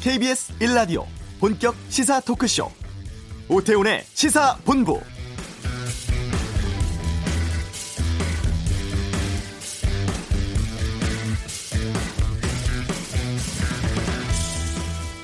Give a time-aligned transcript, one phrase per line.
[0.00, 1.04] KBS 1라디오
[1.40, 2.70] 본격 시사 토크쇼
[3.48, 5.00] 오태훈의 시사본부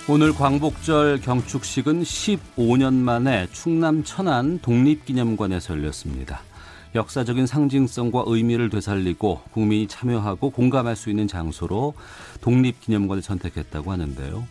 [0.08, 6.42] 오늘 광복절 경축식은 15년 만에 충남 천안 독립기념관에서 열렸습니다.
[6.96, 11.94] 역사적인 상징성과 의미를 되살리고 국민이 참여하고 공감할 수 있는 장소로
[12.40, 14.46] 독립기념관을 선택했다고 하는데요.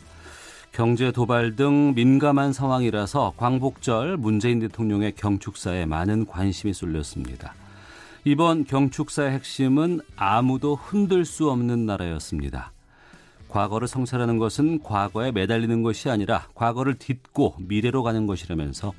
[0.74, 7.54] 경제 도발 등 민감한 상황이라서 광복절 문재인 대통령의 경축사에 많은 관심이 쏠렸습니다.
[8.26, 12.72] 이번 경축사의 핵심은 아무도 흔들 수 없는 나라였습니다.
[13.50, 18.94] 과거를 성찰하는 것은 과거에 매달리는 것이 아니라 과거를 딛고 미래로 가는 것이라면서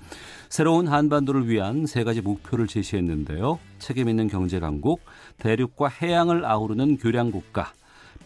[0.48, 3.59] 새로운 한반도를 위한 세 가지 목표를 제시했는데요.
[3.80, 5.00] 책임 있는 경제 강국,
[5.38, 7.72] 대륙과 해양을 아우르는 교량 국가,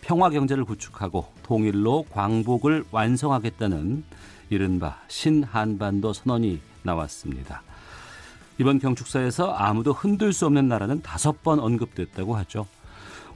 [0.00, 4.04] 평화 경제를 구축하고 통일로 광복을 완성하겠다는
[4.50, 7.62] 이른바 신한반도 선언이 나왔습니다.
[8.58, 12.66] 이번 경축사에서 아무도 흔들 수 없는 나라는 다섯 번 언급됐다고 하죠.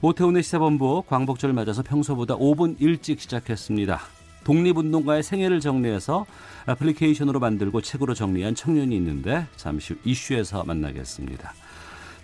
[0.01, 4.01] 오태훈의 시사본부 광복절 맞아서 평소보다 5분 일찍 시작했습니다.
[4.43, 6.25] 독립운동가의 생애를 정리해서
[6.67, 11.53] 애플리케이션으로 만들고 책으로 정리한 청년이 있는데 잠시 후 이슈에서 만나겠습니다.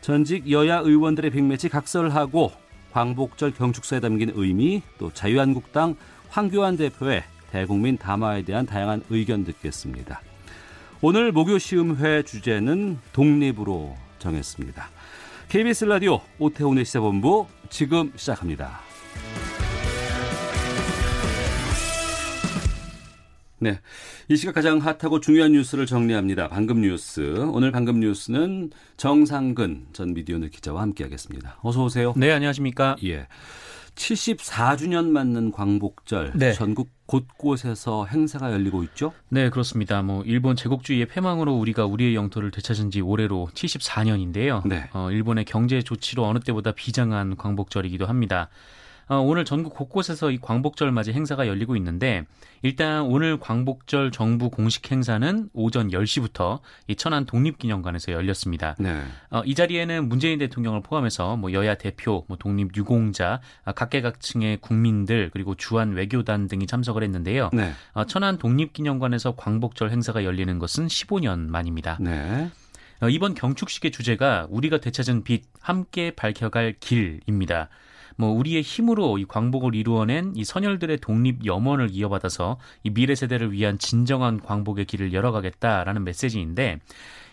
[0.01, 2.51] 전직 여야 의원들의 빅매치 각설하고
[2.91, 5.95] 광복절 경축사에 담긴 의미 또 자유한국당
[6.29, 10.21] 황교안 대표의 대국민 담화에 대한 다양한 의견 듣겠습니다.
[11.01, 14.89] 오늘 목요 시음회 주제는 독립으로 정했습니다.
[15.49, 18.81] KBS 라디오 오태훈의 시사본부 지금 시작합니다.
[23.59, 23.79] 네.
[24.31, 26.49] 이 시각 가장 핫하고 중요한 뉴스를 정리합니다.
[26.49, 27.47] 방금 뉴스.
[27.51, 31.57] 오늘 방금 뉴스는 정상근 전 미디어널 기자와 함께하겠습니다.
[31.63, 32.13] 어서 오세요.
[32.15, 32.95] 네, 안녕하십니까?
[33.05, 33.25] 예.
[33.95, 36.53] 74주년 맞는 광복절 네.
[36.53, 39.13] 전국 곳곳에서 행사가 열리고 있죠?
[39.29, 40.03] 네, 그렇습니다.
[40.03, 44.61] 뭐 일본 제국주의의 패망으로 우리가 우리의 영토를 되찾은 지 올해로 74년인데요.
[44.67, 44.91] 네.
[44.93, 48.49] 어, 일본의 경제 조치로 어느 때보다 비장한 광복절이기도 합니다.
[49.09, 52.25] 어, 오늘 전국 곳곳에서 이 광복절 맞이 행사가 열리고 있는데
[52.61, 58.75] 일단 오늘 광복절 정부 공식 행사는 오전 10시부터 이 천안 독립기념관에서 열렸습니다.
[58.77, 59.01] 네.
[59.31, 65.31] 어, 이 자리에는 문재인 대통령을 포함해서 뭐 여야 대표, 뭐 독립 유공자, 아, 각계각층의 국민들
[65.33, 67.49] 그리고 주한 외교단 등이 참석을 했는데요.
[67.51, 67.71] 네.
[67.93, 71.97] 어, 천안 독립기념관에서 광복절 행사가 열리는 것은 15년 만입니다.
[71.99, 72.51] 네.
[73.01, 77.69] 어, 이번 경축식의 주제가 우리가 되찾은 빛 함께 밝혀갈 길입니다.
[78.19, 83.79] 뭐 우리의 힘으로 이 광복을 이루어낸 이 선열들의 독립 염원을 이어받아서 이 미래 세대를 위한
[83.79, 86.79] 진정한 광복의 길을 열어가겠다라는 메시지인데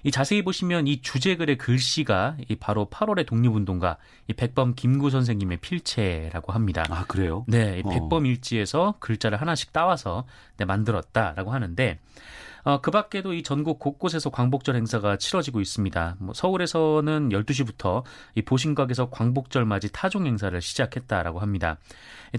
[0.04, 3.96] 이 자세히 보시면 이 주제글의 글씨가 이 바로 8월의 독립운동가
[4.28, 6.84] 이 백범 김구 선생님의 필체라고 합니다.
[6.88, 7.44] 아 그래요?
[7.48, 10.24] 네, 이 백범 일지에서 글자를 하나씩 따와서
[10.56, 11.98] 네, 만들었다라고 하는데
[12.66, 16.16] 어, 그 밖에도 이 전국 곳곳에서 광복절 행사가 치러지고 있습니다.
[16.18, 18.02] 뭐 서울에서는 12시부터
[18.34, 21.78] 이 보신각에서 광복절 맞이 타종 행사를 시작했다라고 합니다.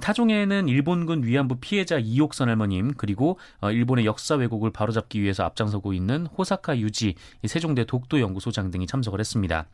[0.02, 6.26] 타종에는 일본군 위안부 피해자 이옥선 할머님 그리고 어, 일본의 역사 왜곡을 바로잡기 위해서 앞장서고 있는
[6.26, 9.66] 호사카 유지 세종대 독도연구소장 등이 참석을 했습니다.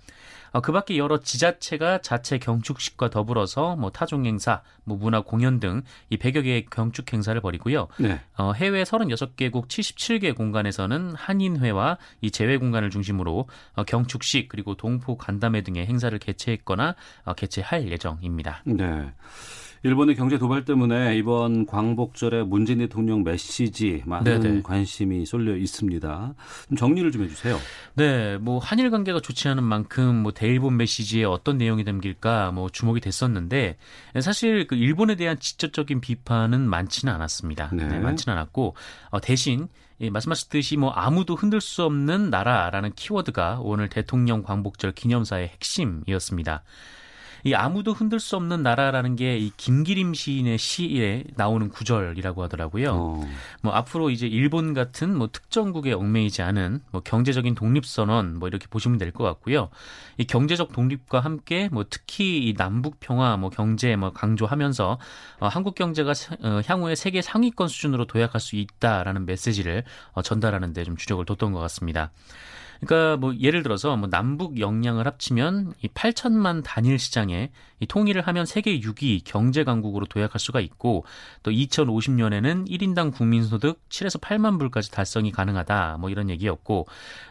[0.54, 5.84] 어, 그 밖에 여러 지자체가 자체 경축식과 더불어서 뭐 타종 행사, 뭐 문화 공연 등
[6.10, 7.88] 이 100여 개의 경축 행사를 벌이고요.
[7.98, 8.20] 네.
[8.38, 15.62] 어, 해외 36개국 77개 공간에서는 한인회와 이 제외 공간을 중심으로 어, 경축식 그리고 동포 간담회
[15.62, 18.62] 등의 행사를 개최했거나 어, 개최할 예정입니다.
[18.66, 19.12] 네.
[19.84, 24.62] 일본의 경제 도발 때문에 이번 광복절에 문재인 대통령 메시지 많은 네네.
[24.64, 26.34] 관심이 쏠려 있습니다.
[26.70, 27.58] 좀 정리를 좀 해주세요.
[27.96, 33.02] 네, 뭐 한일 관계가 좋지 않은 만큼 뭐 대일본 메시지에 어떤 내용이 담길까 뭐 주목이
[33.02, 33.78] 됐었는데
[34.22, 37.70] 사실 그 일본에 대한 직접적인 비판은 많지는 않았습니다.
[37.74, 38.76] 네, 네 많지는 않았고
[39.10, 39.68] 어, 대신
[40.00, 46.64] 예, 말씀하셨듯이 뭐 아무도 흔들 수 없는 나라라는 키워드가 오늘 대통령 광복절 기념사의 핵심이었습니다.
[47.46, 52.92] 이 아무도 흔들 수 없는 나라라는 게 이 김기림 시인의 시에 나오는 구절이라고 하더라고요.
[52.94, 53.22] 어.
[53.62, 58.68] 뭐 앞으로 이제 일본 같은 뭐 특정국에 얽매이지 않은 뭐 경제적인 독립 선언 뭐 이렇게
[58.68, 59.70] 보시면 될 것 같고요.
[60.18, 64.98] 이 경제적 독립과 함께 뭐 특히 이 남북 평화 뭐 경제 뭐 강조하면서
[65.40, 66.14] 어, 한국 경제가
[66.44, 71.52] 어, 향후에 세계 상위권 수준으로 도약할 수 있다라는 메시지를 어, 전달하는 데 좀 주력을 뒀던
[71.54, 72.12] 것 같습니다.
[72.86, 78.46] 그러니까 뭐 예를 들어서 뭐 남북 역량을 합치면 이 8천만 단일 시장에 이 통일을 하면
[78.46, 81.06] 세계 6위 경제 강국으로 도약할 수가 있고
[81.44, 85.98] 또 2050년에는 1인당 국민 소득 7에서 8만 불까지 달성이 가능하다.
[86.00, 86.88] 뭐 이런 얘기였고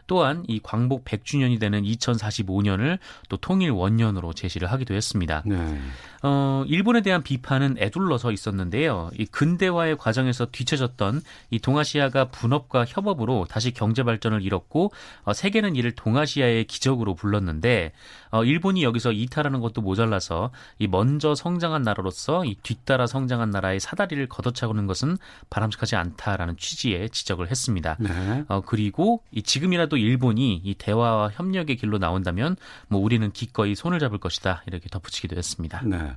[0.07, 2.99] 또한 이 광복 100주년이 되는 2045년을
[3.31, 5.43] 또 통일 원년으로 제시를 하기도 했습니다.
[5.47, 5.81] 네.
[6.23, 9.11] 어, 일본에 대한 비판은 애둘러서 있었는데요.
[9.19, 14.93] 이 근대화의 과정에서 뒤처졌던 이 동아시아가 분업과 협업으로 다시 경제 발전을 이뤘고
[15.25, 17.91] 어, 세계는 이를 동아시아의 기적으로 불렀는데
[18.31, 24.29] 어, 일본이 여기서 이탈하는 것도 모자라서 이 먼저 성장한 나라로서 이 뒤따라 성장한 나라의 사다리를
[24.29, 25.17] 걷어차고는 것은
[25.51, 27.97] 바람직하지 않다라는 취지의 지적을 했습니다.
[27.99, 28.45] 네.
[28.47, 32.55] 어, 그리고 이 지금이라도 일본이 이 대화와 협력의 길로 나온다면
[32.87, 35.83] 뭐 우리는 기꺼이 손을 잡을 것이다 이렇게 덧붙이기도 했습니다.
[35.85, 36.13] 네.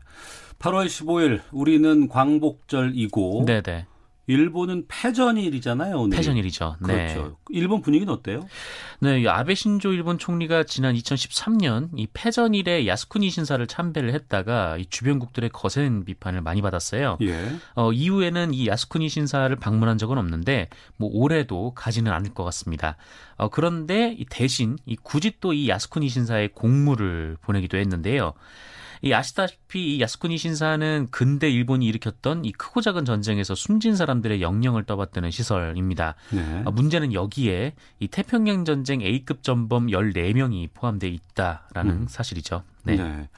[0.60, 3.88] 8월 15일 우리는 광복절이고 네네.
[4.28, 5.96] 일본은 패전일이잖아요.
[5.98, 6.18] 오늘.
[6.18, 6.78] 패전일이죠.
[6.88, 7.14] 네.
[7.14, 7.38] 그렇죠.
[7.50, 8.48] 일본 분위기는 어때요?
[9.00, 15.50] 네, 아베 신조 일본 총리가 지난 2013년 이 패전일에 야스쿠니 신사를 참배를 했다가 이 주변국들의
[15.52, 17.18] 거센 비판을 많이 받았어요.
[17.22, 17.56] 예.
[17.76, 22.98] 어, 이후에는 이 야스쿠니 신사를 방문한 적은 없는데 뭐 올해도 가지는 않을 것 같습니다.
[23.38, 28.34] 어, 그런데 대신 이 굳이 또 이 야스쿠니 신사에 공물을 보내기도 했는데요.
[29.02, 34.84] 이 아시다시피 이 야스쿠니 신사는 근대 일본이 일으켰던 이 크고 작은 전쟁에서 숨진 사람들의 영령을
[34.86, 36.16] 떠받드는 시설입니다.
[36.32, 36.64] 네.
[36.66, 42.06] 아, 문제는 여기에 이 태평양 전쟁 A급 전범 14명이 포함되어 있다라는 음.
[42.08, 42.64] 사실이죠.
[42.84, 42.96] 네.
[42.96, 43.30] 네.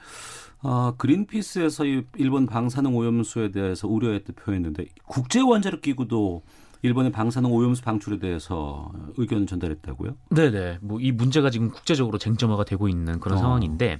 [0.60, 1.84] 아, 그린피스에서
[2.16, 6.42] 일본 방사능 오염수에 대해서 우려했던 표현했는데 국제 원자력 기구도
[6.82, 10.14] 일본의 방사능 오염수 방출에 대해서 의견을 전달했다고요?
[10.30, 10.78] 네네.
[10.82, 13.40] 뭐 이 문제가 지금 국제적으로 쟁점화가 되고 있는 그런 어.
[13.40, 13.98] 상황인데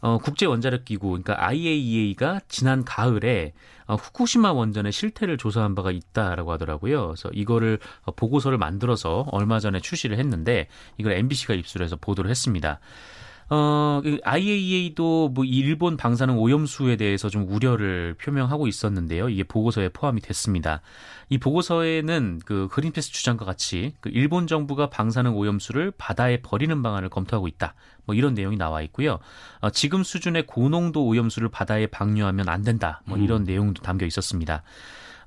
[0.00, 3.52] 어, 국제 원자력 기구 그러니까 IAEA가 지난 가을에
[3.86, 7.06] 어, 후쿠시마 원전의 실태를 조사한 바가 있다라고 하더라고요.
[7.08, 10.68] 그래서 이거를 어, 보고서를 만들어서 얼마 전에 출시를 했는데
[10.98, 12.78] 이걸 MBC가 입수해서 보도를 했습니다.
[13.52, 19.28] 어, IAEA도 그뭐 일본 방사능 오염수에 대해서 좀 우려를 표명하고 있었는데요.
[19.28, 20.82] 이게 보고서에 포함이 됐습니다.
[21.28, 27.48] 이 보고서에는 그 그린피스 주장과 같이 그 일본 정부가 방사능 오염수를 바다에 버리는 방안을 검토하고
[27.48, 27.74] 있다.
[28.04, 29.18] 뭐 이런 내용이 나와 있고요.
[29.60, 33.02] 어, 지금 수준의 고농도 오염수를 바다에 방류하면 안 된다.
[33.04, 33.44] 뭐 이런 음.
[33.44, 34.62] 내용도 담겨 있었습니다.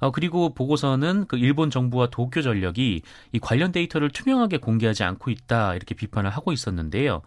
[0.04, 3.02] 어, 그리고 보고서는 그 일본 정부와 도쿄 전력이
[3.32, 7.22] 이 관련 데이터를 투명하게 공개하지 않고 있다 이렇게 비판을 하고 있었는데요.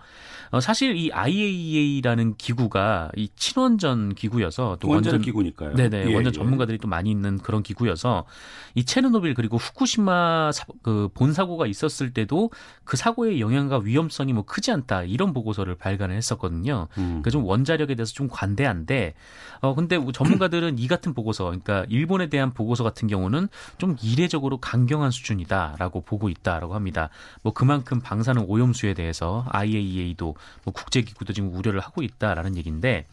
[0.50, 5.74] 어, 사실 이 IAEA라는 기구가 이 친원전 기구여서 또 원전 기구니까요.
[5.74, 6.32] 네네 예, 원전 예.
[6.32, 8.26] 전문가들이 또 많이 있는 그런 기구여서
[8.74, 12.50] 이 체르노빌 그리고 후쿠시마 사, 그 본사고가 있었을 때도
[12.84, 16.88] 그 사고의 영향과 위험성이 뭐 크지 않다 이런 보고서를 발간을 했었거든요.
[16.98, 17.04] 음.
[17.06, 19.14] 그러니까 좀 원자력에 대해서 좀 관대한데
[19.62, 23.48] 어 근데 전문가들은 이 같은 보고서 그러니까 일본에 대한 보고 보고서 같은 경우는
[23.78, 27.08] 좀 이례적으로 강경한 수준이다라고 보고 있다라고 합니다.
[27.42, 30.34] 뭐 그만큼 방사능 오염수에 대해서 IAEA도
[30.64, 33.06] 뭐 국제기구도 지금 우려를 하고 있다라는 얘기인데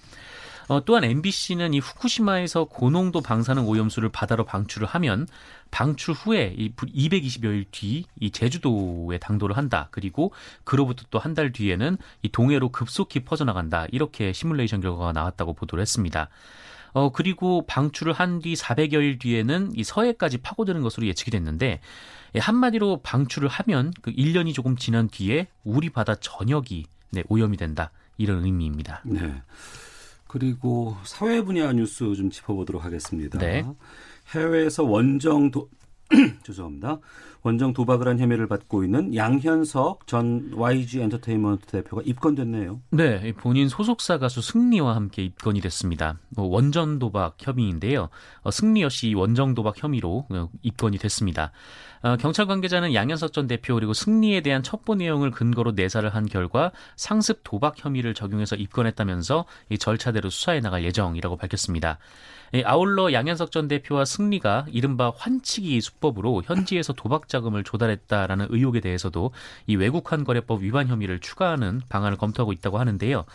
[0.69, 5.27] 어, 또한 MBC는 이 후쿠시마에서 고농도 방사능 오염수를 바다로 방출을 하면
[5.71, 9.89] 방출 후에 이 220여일 뒤 이 제주도에 당도를 한다.
[9.91, 10.31] 그리고
[10.63, 13.87] 그로부터 또 한 달 뒤에는 이 동해로 급속히 퍼져나간다.
[13.91, 16.29] 이렇게 시뮬레이션 결과가 나왔다고 보도를 했습니다.
[16.93, 21.79] 어, 그리고 방출을 한 뒤 400여일 뒤에는 이 서해까지 파고드는 것으로 예측이 됐는데
[22.35, 27.91] 예, 한마디로 방출을 하면 그 1년이 조금 지난 뒤에 우리 바다 전역이 네, 오염이 된다.
[28.17, 29.01] 이런 의미입니다.
[29.05, 29.41] 네.
[30.27, 33.37] 그리고 사회 분야 뉴스 좀 짚어보도록 하겠습니다.
[33.39, 33.65] 네.
[34.33, 35.69] 해외에서 원정 도
[36.43, 36.99] 죄송합니다.
[37.43, 42.79] 원정 도박을 한 혐의를 받고 있는 양현석 전 YG 엔터테인먼트 대표가 입건됐네요.
[42.91, 46.17] 네, 본인 소속사 가수 승리와 함께 입건이 됐습니다.
[46.29, 48.09] 뭐 원전 도박 혐의인데요.
[48.41, 51.51] 어, 승리 역시 원정 도박 혐의로 어, 입건이 됐습니다.
[52.01, 56.71] 어, 경찰 관계자는 양현석 전 대표 그리고 승리에 대한 첩보 내용을 근거로 내사를 한 결과
[56.95, 61.99] 상습 도박 혐의를 적용해서 입건했다면서 이 절차대로 수사해 나갈 예정이라고 밝혔습니다.
[62.55, 69.31] 예, 아울러 양현석 전 대표와 승리가 이른바 환치기 수법으로 현지에서 도박 자금을 조달했다라는 의혹에 대해서도
[69.65, 73.25] 이 외국환 거래법 위반 혐의를 추가하는 방안을 검토하고 있다고 하는데요.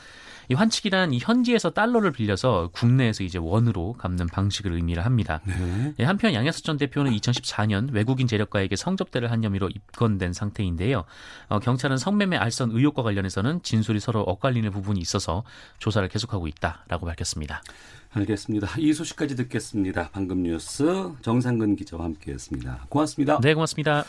[0.51, 5.41] 이 환치기란 이 현지에서 달러를 빌려서 국내에서 이제 원으로 갚는 방식을 의미를 합니다.
[5.45, 5.95] 네.
[5.99, 11.05] 예, 한편 양현석 전 대표는 2014년 외국인 재력가에게 성접대를 한 혐의로 입건된 상태인데요.
[11.49, 15.43] 어, 경찰은 성매매 알선 의혹과 관련해서는 진술이 서로 엇갈리는 부분이 있어서
[15.81, 17.63] 조사를 계속하고 있다라고 밝혔습니다.
[18.11, 18.69] 알겠습니다.
[18.79, 20.11] 이 소식까지 듣겠습니다.
[20.13, 22.87] 방금 뉴스 정상근 기자와 함께했습니다.
[22.89, 23.41] 고맙습니다.
[23.41, 24.05] 네, 고맙습니다.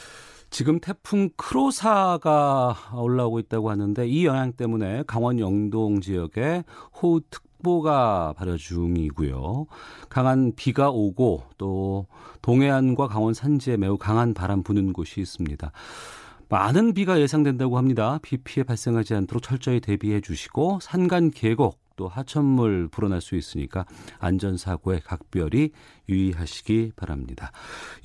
[0.49, 6.63] 지금 태풍 크로사가 올라오고 있다고 하는데 이 영향 때문에 강원 영동 지역에
[6.99, 9.67] 호우 특보가 발효 중이고요.
[10.09, 12.07] 강한 비가 오고 또
[12.41, 15.71] 동해안과 강원 산지에 매우 강한 바람 부는 곳이 있습니다.
[16.49, 18.17] 많은 비가 예상된다고 합니다.
[18.23, 23.85] 비 피해 발생하지 않도록 철저히 대비해 주시고 산간 계곡 또 하천물 불어날 수 있으니까
[24.19, 25.71] 안전사고에 각별히
[26.07, 27.51] 유의하시기 바랍니다.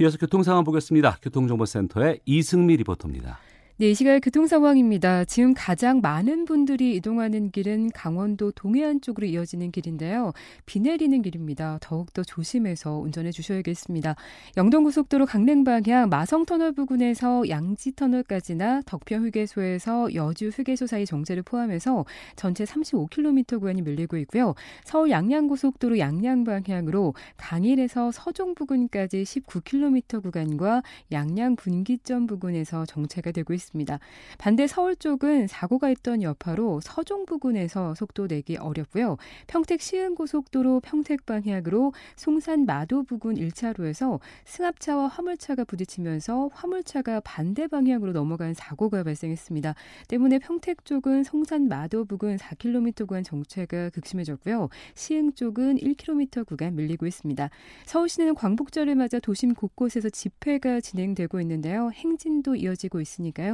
[0.00, 1.18] 이어서 교통 상황 보겠습니다.
[1.22, 3.38] 교통정보센터의 이승미 리포터입니다.
[3.76, 5.24] 네, 이 시각 교통 상황입니다.
[5.24, 10.32] 지금 가장 많은 분들이 이동하는 길은 강원도 동해안 쪽으로 이어지는 길인데요.
[10.64, 11.78] 비 내리는 길입니다.
[11.80, 14.14] 더욱더 조심해서 운전해 주셔야겠습니다.
[14.56, 22.04] 영동고속도로 강릉 방향 마성터널 부근에서 양지터널까지나 덕평휴게소에서 여주휴게소 사이 정체를 포함해서
[22.36, 24.54] 전체 35km 구간이 밀리고 있고요.
[24.84, 33.63] 서울 양양고속도로 양양 방향으로 강일에서 서종 부근까지 19km 구간과 양양 분기점 부근에서 정체가 되고 있습니다.
[33.64, 33.98] 있습니다.
[34.38, 39.16] 반대 서울 쪽은 사고가 있던 여파로 서종 부근에서 속도 내기 어렵고요.
[39.46, 48.52] 평택 시흥고속도로 평택 방향으로 송산 마도 부근 1차로에서 승합차와 화물차가 부딪히면서 화물차가 반대 방향으로 넘어간
[48.54, 49.74] 사고가 발생했습니다.
[50.08, 54.68] 때문에 평택 쪽은 송산 마도 부근 4km 구간 정체가 극심해졌고요.
[54.94, 57.48] 시흥 쪽은 1km 구간 밀리고 있습니다.
[57.86, 61.90] 서울시내는 광복절을 맞아 도심 곳곳에서 집회가 진행되고 있는데요.
[61.92, 63.53] 행진도 이어지고 있으니까요.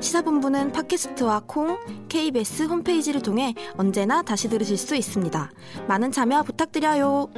[0.00, 5.50] 시사본부는 팟캐스트와 콩, KBS 홈페이지를 통해 언제나 다시 들으실 수 있습니다.
[5.88, 7.28] 많은 참여 부탁드려요.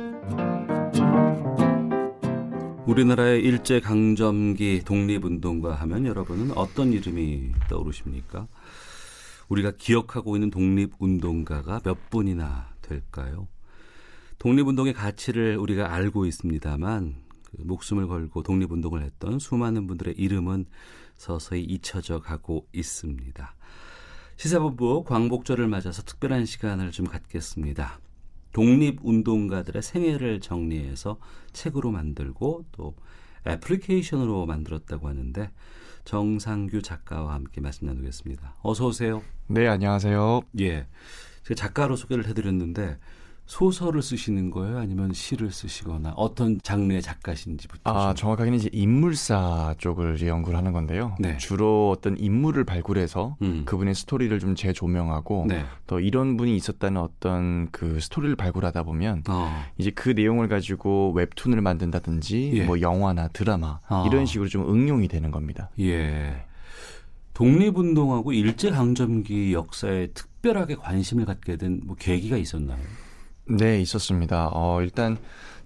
[2.86, 8.46] 우리나라의 일제 강점기 독립운동가 하면 여러분은 어떤 이름이 떠오르십니까?
[9.48, 13.48] 우리가 기억하고 있는 독립운동가가 몇 분이나 될까요?
[14.38, 20.66] 독립운동의 가치를 우리가 알고 있습니다만 그 목숨을 걸고 독립운동을 했던 수많은 분들의 이름은
[21.16, 23.54] 서서히 잊혀져 가고 있습니다.
[24.36, 27.98] 시사본부 광복절을 맞아서 특별한 시간을 좀 갖겠습니다.
[28.52, 31.18] 독립운동가들의 생애를 정리해서
[31.52, 32.94] 책으로 만들고 또
[33.46, 35.50] 애플리케이션으로 만들었다고 하는데
[36.04, 38.56] 정상규 작가와 함께 말씀 나누겠습니다.
[38.62, 39.22] 어서 오세요.
[39.48, 40.40] 네, 안녕하세요.
[40.60, 40.86] 예.
[41.42, 42.98] 제가 작가로 소개를 해드렸는데
[43.46, 44.78] 소설을 쓰시는 거예요?
[44.78, 47.80] 아니면 시를 쓰시거나 어떤 장르의 작가신지부터?
[47.90, 51.14] 아, 정확하게는 이제 인물사 쪽을 이제 연구를 하는 건데요.
[51.20, 51.36] 네.
[51.38, 53.62] 주로 어떤 인물을 발굴해서 음.
[53.64, 55.64] 그분의 스토리를 좀 재조명하고 네.
[55.86, 59.64] 또 이런 분이 있었다는 어떤 그 스토리를 발굴하다 보면 어.
[59.78, 62.64] 이제 그 내용을 가지고 웹툰을 만든다든지 예.
[62.64, 64.04] 뭐 영화나 드라마 어.
[64.08, 65.70] 이런 식으로 좀 응용이 되는 겁니다.
[65.78, 66.44] 예.
[67.34, 72.80] 독립운동하고 일제강점기 역사에 특별하게 관심을 갖게 된 뭐 계기가 있었나요?
[73.48, 74.50] 네, 있었습니다.
[74.52, 75.16] 어, 일단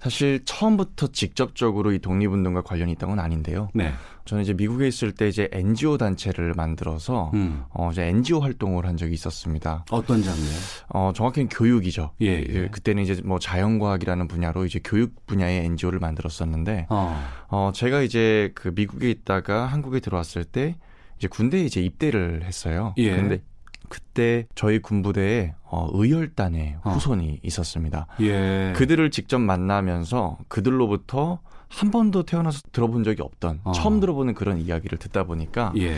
[0.01, 3.69] 사실 처음부터 직접적으로 이 독립운동과 관련이 있던 건 아닌데요.
[3.75, 3.93] 네.
[4.25, 7.65] 저는 이제 미국에 있을 때 이제 NGO 단체를 만들어서 음.
[7.71, 9.85] 어, 이제 NGO 활동을 한 적이 있었습니다.
[9.91, 10.57] 어떤 장르요?
[10.89, 12.13] 어, 정확히는 교육이죠.
[12.23, 12.47] 예, 예.
[12.49, 12.69] 예.
[12.69, 17.23] 그때는 이제 뭐 자연과학이라는 분야로 이제 교육 분야의 NGO를 만들었었는데, 어.
[17.49, 20.77] 어, 제가 이제 그 미국에 있다가 한국에 들어왔을 때
[21.19, 22.95] 이제 군대에 이제 입대를 했어요.
[22.97, 23.15] 예.
[23.15, 23.43] 근데
[23.91, 26.91] 그때 저희 군부대에 어, 의열단의 어.
[26.93, 27.37] 후손이 어.
[27.43, 28.07] 있었습니다.
[28.21, 28.73] 예.
[28.77, 33.73] 그들을 직접 만나면서 그들로부터 한 번도 태어나서 들어본 적이 없던 어.
[33.73, 35.97] 처음 들어보는 그런 이야기를 듣다 보니까 예.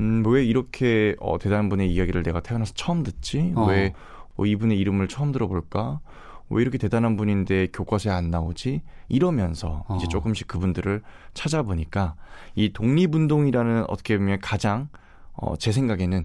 [0.00, 3.52] 음, 왜 이렇게 어, 대단한 분의 이야기를 내가 태어나서 처음 듣지?
[3.56, 3.64] 어.
[3.64, 3.94] 왜
[4.36, 6.00] 어, 이분의 이름을 처음 들어볼까?
[6.50, 8.82] 왜 이렇게 대단한 분인데 교과서에 안 나오지?
[9.08, 9.96] 이러면서 어.
[9.96, 11.00] 이제 조금씩 그분들을
[11.32, 12.16] 찾아보니까
[12.54, 14.88] 이 독립운동이라는 어떻게 보면 가장
[15.40, 16.24] 어, 제 생각에는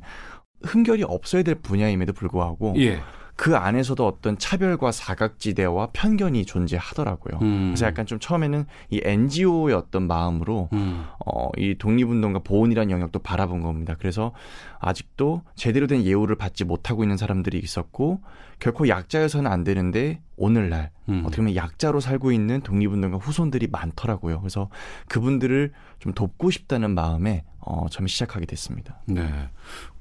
[0.66, 3.00] 흠결이 없어야 될 분야임에도 불구하고 예.
[3.36, 7.40] 그 안에서도 어떤 차별과 사각지대와 편견이 존재하더라고요.
[7.42, 7.68] 음.
[7.68, 11.06] 그래서 약간 좀 처음에는 이 NGO의 어떤 마음으로 음.
[11.26, 13.96] 어, 이 독립운동과 보훈이라는 영역도 바라본 겁니다.
[14.00, 14.32] 그래서
[14.80, 18.22] 아직도 제대로 된 예우를 받지 못하고 있는 사람들이 있었고
[18.60, 21.24] 결코 약자여서는 안 되는데 오늘날 음.
[21.26, 24.40] 어떻게 보면 약자로 살고 있는 독립운동가 후손들이 많더라고요.
[24.40, 24.70] 그래서
[25.10, 29.02] 그분들을 좀 돕고 싶다는 마음에 어, 처음 시작하게 됐습니다.
[29.08, 29.50] 네.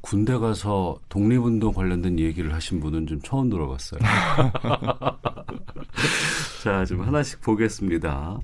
[0.02, 4.00] 군대 가서 독립운동 관련된 얘기를 하신 분은 좀 처음 들어봤어요.
[6.62, 8.38] 자, 좀 하나씩 보겠습니다.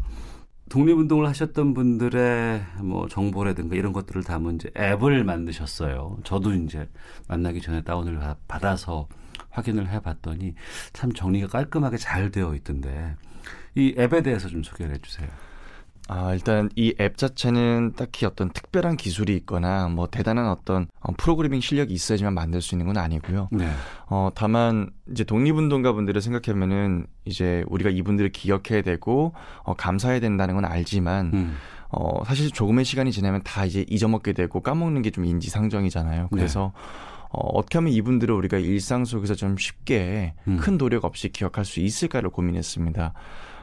[0.71, 6.19] 독립운동을 하셨던 분들의 뭐 정보라든가 이런 것들을 담은 이제 앱을 만드셨어요.
[6.25, 6.89] 저도 이제
[7.29, 9.07] 만나기 전에 다운을 받아서
[9.51, 10.55] 확인을 해봤더니
[10.95, 13.17] 참 정리가 깔끔하게 잘 되어 있던데
[13.75, 15.29] 이 앱에 대해서 좀 소개를 해주세요.
[16.13, 21.61] 아, 일단 이 앱 자체는 딱히 어떤 특별한 기술이 있거나 뭐 대단한 어떤 어, 프로그래밍
[21.61, 23.49] 실력이 있어야지만 만들 수 있는 건 아니고요.
[23.53, 23.69] 네.
[24.09, 30.65] 어, 다만 이제 독립운동가 분들을 생각하면은 이제 우리가 이분들을 기억해야 되고 어, 감사해야 된다는 건
[30.65, 31.57] 알지만 음.
[31.91, 36.23] 어, 사실 조금의 시간이 지나면 다 이제 잊어먹게 되고 까먹는 게 좀 인지상정이잖아요.
[36.23, 36.29] 네.
[36.33, 36.81] 그래서 네.
[37.31, 40.57] 어, 어떻게 하면 이분들을 우리가 일상 속에서 좀 쉽게 음.
[40.57, 43.13] 큰 노력 없이 기억할 수 있을까를 고민했습니다.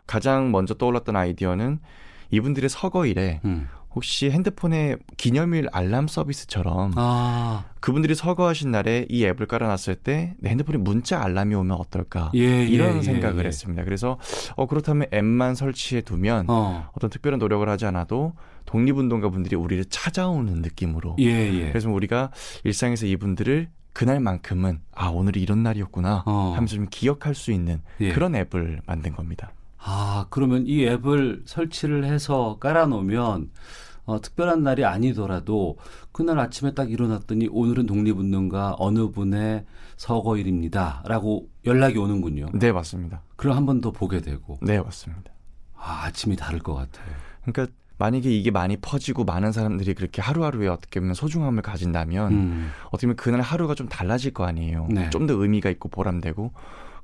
[0.05, 1.79] 가장 먼저 떠올랐던 아이디어는
[2.31, 3.67] 이분들의 서거일에 음.
[3.95, 7.65] 혹시 핸드폰에 기념일 알람 서비스처럼 아.
[7.79, 12.65] 그분들이 서거하신 날에 이 앱을 깔아놨을 때 내 핸드폰에 문자 알람이 오면 어떨까 예, 예
[12.65, 13.83] 이런 예, 생각을 예, 했습니다.
[13.83, 14.19] 그래서
[14.55, 16.89] 어 그렇다면 앱만 설치해 두면 어.
[16.99, 18.33] 떤 특별한 노력을 하지 않아도
[18.65, 21.69] 독립운동가 분들이 우리를 찾아오는 느낌으로 예, 예.
[21.69, 22.31] 그래서 우리가
[22.65, 26.53] 일상에서 이분들을 그날만큼은 아 오늘이 이런 날이었구나 어.
[26.55, 29.51] 하면서 좀 기억할 수 있는 그런 앱을 만든 겁니다.
[29.89, 33.51] 아, 그러면 이 앱을 설치를 해서 깔아놓으면
[34.05, 35.77] 어, 특별한 날이 아니더라도
[36.11, 39.65] 그날 아침에 딱 일어났더니 오늘은 독립운동가 어느 분의
[39.95, 42.47] 서거일입니다라고 연락이 오는군요.
[42.53, 43.21] 네, 맞습니다.
[43.37, 44.57] 그럼 한 번 더 보게 되고.
[44.61, 45.31] 네, 맞습니다.
[45.75, 47.05] 아, 아침이 다를 것 같아요.
[47.45, 52.71] 그러니까 만약에 이게 많이 퍼지고 많은 사람들이 그렇게 하루하루에 어떻게 보면 소중함을 가진다면 음.
[52.87, 54.87] 어떻게 보면 그날 하루가 좀 달라질 거 아니에요.
[54.89, 55.09] 네.
[55.09, 56.51] 좀더 의미가 있고 보람되고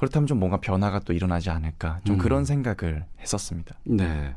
[0.04, 2.20] 그렇다면 좀 뭔가 변화가 또 일어나지 않을까 좀 음.
[2.20, 3.76] 그런 생각을 했었습니다.
[3.86, 4.36] 네.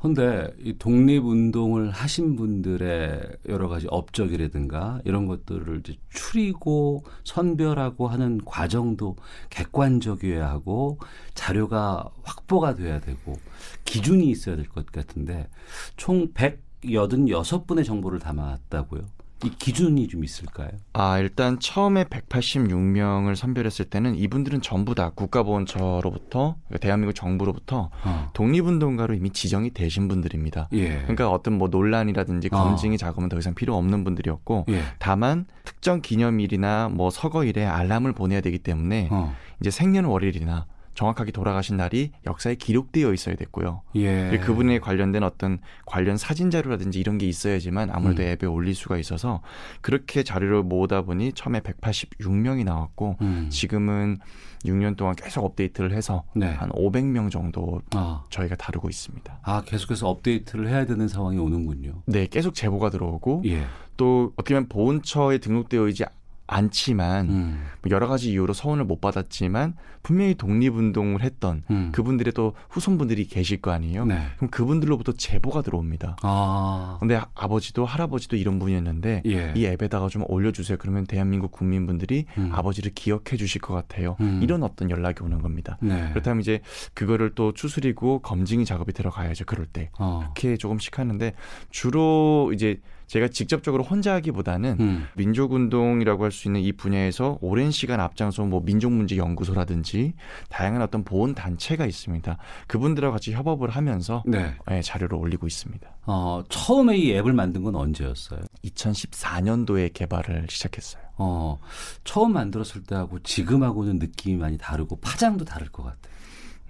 [0.00, 8.40] 근데 이 독립 운동을 하신 분들의 여러 가지 업적이라든가 이런 것들을 이제 추리고 선별하고 하는
[8.44, 9.16] 과정도
[9.50, 10.98] 객관적이어야 하고
[11.34, 13.36] 자료가 확보가 돼야 되고
[13.84, 15.48] 기준이 있어야 될 것 같은데
[15.96, 19.02] 총 186분의 정보를 담았다고요.
[19.42, 20.68] 이 기준이 좀 있을까요?
[20.92, 28.30] 아, 일단 처음에 186명을 선별했을 때는 이분들은 전부 다 국가보훈처로부터 그러니까 대한민국 정부로부터 어.
[28.34, 30.68] 독립운동가로 이미 지정이 되신 분들입니다.
[30.72, 30.98] 예.
[31.02, 32.62] 그러니까 어떤 뭐 논란이라든지 어.
[32.62, 32.98] 검증이 어.
[32.98, 34.82] 작으면 더 이상 필요 없는 분들이었고 예.
[34.98, 39.34] 다만 특정 기념일이나 뭐 서거일에 알람을 보내야 되기 때문에 어.
[39.60, 40.66] 이제 생년월일이나
[41.00, 43.80] 정확하게 돌아가신 날이 역사에 기록되어 있어야 됐고요.
[43.96, 44.38] 예.
[44.44, 48.28] 그분에 관련된 어떤 관련 사진 자료라든지 이런 게 있어야지만 아무래도 음.
[48.28, 49.40] 앱에 올릴 수가 있어서
[49.80, 53.48] 그렇게 자료를 모으다 보니 처음에 186명이 나왔고 음.
[53.50, 54.18] 지금은
[54.66, 56.48] 6년 동안 계속 업데이트를 해서 네.
[56.48, 58.24] 한 500명 정도 아.
[58.28, 59.40] 저희가 다루고 있습니다.
[59.42, 62.02] 아 계속해서 업데이트를 해야 되는 상황이 오는군요.
[62.04, 63.64] 네, 계속 제보가 들어오고 예.
[63.96, 66.04] 또 어떻게 보면 보훈처에 등록되어 있지
[66.50, 67.64] 않지만 음.
[67.82, 71.90] 뭐 여러 가지 이유로 서운을 못 받았지만 분명히 독립운동을 했던 음.
[71.92, 74.04] 그분들의 또 후손분들이 계실 거 아니에요.
[74.04, 74.20] 네.
[74.36, 76.16] 그럼 그분들로부터 제보가 들어옵니다.
[76.22, 76.96] 아.
[77.00, 79.52] 근데 아버지도 할아버지도 이런 분이었는데 예.
[79.54, 80.78] 이 앱에다가 좀 올려주세요.
[80.78, 82.50] 그러면 대한민국 국민분들이 음.
[82.52, 84.16] 아버지를 기억해 주실 것 같아요.
[84.20, 84.40] 음.
[84.42, 85.78] 이런 어떤 연락이 오는 겁니다.
[85.80, 86.08] 네.
[86.10, 86.60] 그렇다면 이제
[86.94, 89.44] 그거를 또 추스리고 검증이 작업이 들어가야죠.
[89.44, 90.20] 그럴 때 어.
[90.20, 91.32] 그렇게 조금씩 하는데
[91.70, 95.06] 주로 이제 제가 직접적으로 혼자 하기보다는 음.
[95.16, 100.12] 민족운동이라고 할 수 있는 이 분야에서 오랜 시간 앞장서 뭐 민족문제 연구소라든지
[100.48, 102.38] 다양한 어떤 보훈 단체가 있습니다.
[102.68, 104.54] 그분들하고 같이 협업을 하면서 네.
[104.68, 105.90] 네, 자료를 올리고 있습니다.
[106.06, 108.42] 어, 처음에 이 앱을 만든 건 언제였어요?
[108.64, 111.02] 2014년도에 개발을 시작했어요.
[111.16, 111.58] 어,
[112.04, 116.14] 처음 만들었을 때하고 지금하고는 느낌이 많이 다르고 파장도 다를 것 같아요.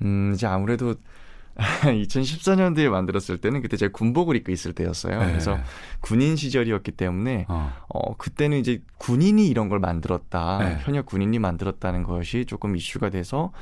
[0.03, 0.95] 음, 이제 아무래도
[1.83, 5.19] 2014년도에 만들었을 때는 그때 제가 군복을 입고 있을 때였어요.
[5.19, 5.27] 네.
[5.27, 5.59] 그래서
[6.01, 7.73] 군인 시절이었기 때문에 어.
[7.89, 8.17] 어.
[8.17, 10.59] 그때는 이제 군인이 이런 걸 만들었다.
[10.59, 10.79] 네.
[10.81, 13.53] 현역 군인이 만들었다는 것이 조금 이슈가 돼서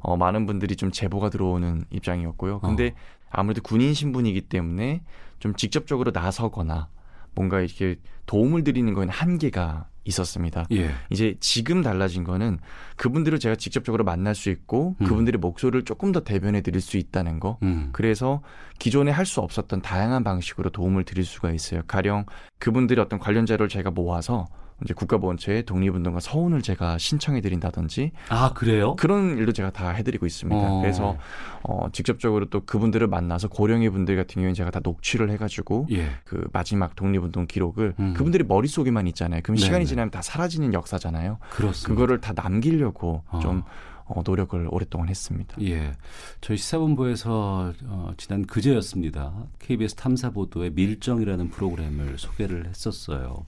[0.00, 2.60] 어 많은 분들이 좀 제보가 들어오는 입장이었고요.
[2.60, 3.16] 근데 어.
[3.30, 5.02] 아무래도 군인 신분이기 때문에
[5.38, 6.88] 좀 직접적으로 나서거나
[7.34, 10.64] 뭔가 이렇게 도움을 드리는 건 한계가 있었습니다.
[10.72, 10.90] 예.
[11.10, 12.58] 이제 지금 달라진 거는
[12.96, 15.06] 그분들을 제가 직접적으로 만날 수 있고 음.
[15.06, 17.58] 그분들의 목소리를 조금 더 대변해 드릴 수 있다는 거.
[17.62, 17.90] 음.
[17.92, 18.40] 그래서
[18.78, 21.82] 기존에 할 수 없었던 다양한 방식으로 도움을 드릴 수가 있어요.
[21.88, 22.26] 가령
[22.60, 24.46] 그분들의 어떤 관련 자료를 제가 모아서
[24.84, 28.94] 이제 국가보훈처에 독립운동가 서훈을 제가 신청해 드린다든지 아 그래요?
[28.96, 30.60] 그런 일도 제가 다 해드리고 있습니다.
[30.60, 30.80] 어.
[30.82, 31.16] 그래서
[31.62, 36.10] 어, 직접적으로 또 그분들을 만나서 고령의 분들 같은 경우에 제가 다 녹취를 해가지고 예.
[36.24, 38.14] 그 마지막 독립운동 기록을 음.
[38.14, 39.40] 그분들이 머릿 속에만 있잖아요.
[39.42, 39.64] 그럼 네네.
[39.64, 41.38] 시간이 지나면 다 사라지는 역사잖아요.
[41.50, 41.88] 그렇습니다.
[41.88, 43.38] 그거를 다 남기려고 어.
[43.40, 43.62] 좀
[44.04, 45.56] 어, 노력을 오랫동안 했습니다.
[45.62, 45.92] 예.
[46.40, 49.32] 저희 시사본부에서 어, 지난 그제였습니다.
[49.58, 53.46] KBS 탐사보도의 밀정이라는 프로그램을 소개를 했었어요.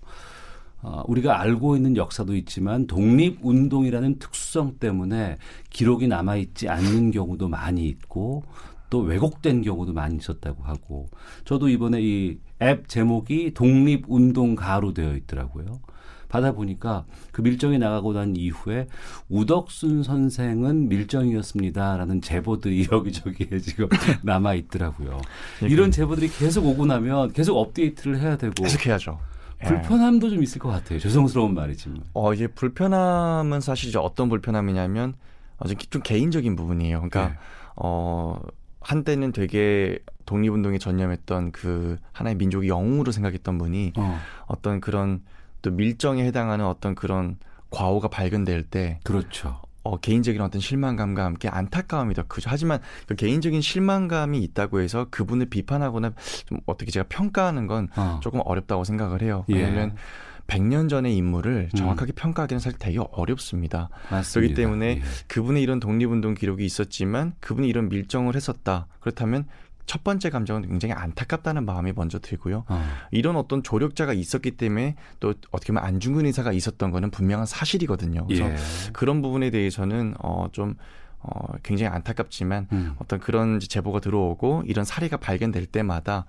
[0.81, 5.39] 어, 우리가 알고 있는 역사도 있지만 독립 운동이라는 특수성 때문에
[5.71, 8.45] 기록이 남아 있지 않는 경우도 많이 있고
[8.91, 11.09] 또 왜곡된 경우도 많이 있었다고 하고
[11.45, 15.81] 저도 이번에 이 앱 제목이 독립 운동가로 되어 있더라고요.
[16.29, 18.87] 받아 보니까 그 밀정이 나가고 난 이후에
[19.31, 23.89] 우덕순 선생은 밀정이었습니다라는 제보들이 여기저기에 지금
[24.23, 25.21] 남아 있더라고요.
[25.63, 29.19] 이런 제보들이 계속 오고 나면 계속 업데이트를 해야 되고 계속 해야죠.
[29.63, 29.67] 예.
[29.67, 30.99] 불편함도 좀 있을 것 같아요.
[30.99, 32.03] 죄송스러운 말이지만.
[32.15, 35.15] 어, 이제 불편함은 사실 이제 어떤 불편함이냐면
[35.59, 36.99] 어, 좀 개인적인 부분이에요.
[36.99, 37.35] 그러니까 네.
[37.77, 38.41] 어
[38.81, 44.19] 한때는 되게 독립운동에 전념했던 그 하나의 민족의 영웅으로 생각했던 분이 어.
[44.47, 45.23] 어떤 그런
[45.63, 47.37] 또 밀정에 해당하는 어떤 그런
[47.71, 49.61] 과오가 발견될 때 그렇죠.
[49.85, 52.51] 어, 개인적인 어떤 실망감과 함께 안타까움이 더 크죠.
[52.51, 56.13] 하지만 그 개인적인 실망감이 있다고 해서 그분을 비판하거나
[56.47, 58.21] 좀 어떻게 제가 평가하는 건 어.
[58.23, 59.45] 조금 어렵다고 생각을 해요.
[59.49, 59.55] 예.
[59.55, 60.29] 왜냐하면 예.
[60.49, 61.77] 100년 전의 인물을 음.
[61.77, 62.15] 정확하게 음.
[62.17, 63.91] 평가하기는 사실 되게 어렵습니다.
[64.11, 64.41] 맞습니다.
[64.41, 65.03] 그렇기 때문에 예.
[65.29, 68.87] 그분의 이런 독립운동 기록이 있었지만 그분이 이런 밀정을 했었다.
[69.01, 69.47] 그렇다면
[69.89, 72.65] 첫 번째 감정은 굉장히 안타깝다는 마음이 먼저 들고요.
[72.69, 72.85] 어.
[73.11, 78.27] 이런 어떤 조력자가 있었기 때문에 또 어떻게 보면 안중근 의사가 있었던 거는 분명한 사실이거든요.
[78.27, 78.57] 그래서 예.
[78.93, 80.77] 그런 부분에 대해서는 어좀
[81.21, 82.95] 어, 굉장히 안타깝지만 음.
[82.99, 86.27] 어떤 그런 제보가 들어오고 이런 사례가 발견될 때마다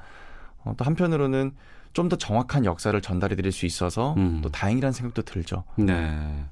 [0.64, 1.52] 어, 또 한편으로는
[1.94, 4.40] 좀 더 정확한 역사를 전달해 드릴 수 있어서 음.
[4.42, 5.64] 또 다행이라는 생각도 들죠.
[5.76, 6.46] 네.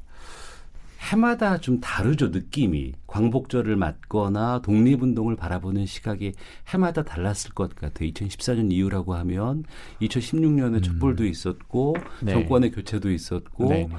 [1.00, 6.34] 해마다 좀 다르죠 느낌이 광복절을 맞거나 독립운동을 바라보는 시각이
[6.70, 8.10] 해마다 달랐을 것 같아요.
[8.10, 9.64] 2014년 이후라고 하면
[10.02, 10.82] 2016년에 음.
[10.82, 12.34] 촛불도 있었고 네.
[12.34, 13.90] 정권의 교체도 있었고 네.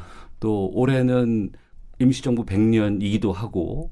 [0.40, 1.50] 또 올해는
[1.98, 3.90] 임시정부 100년이기도 하고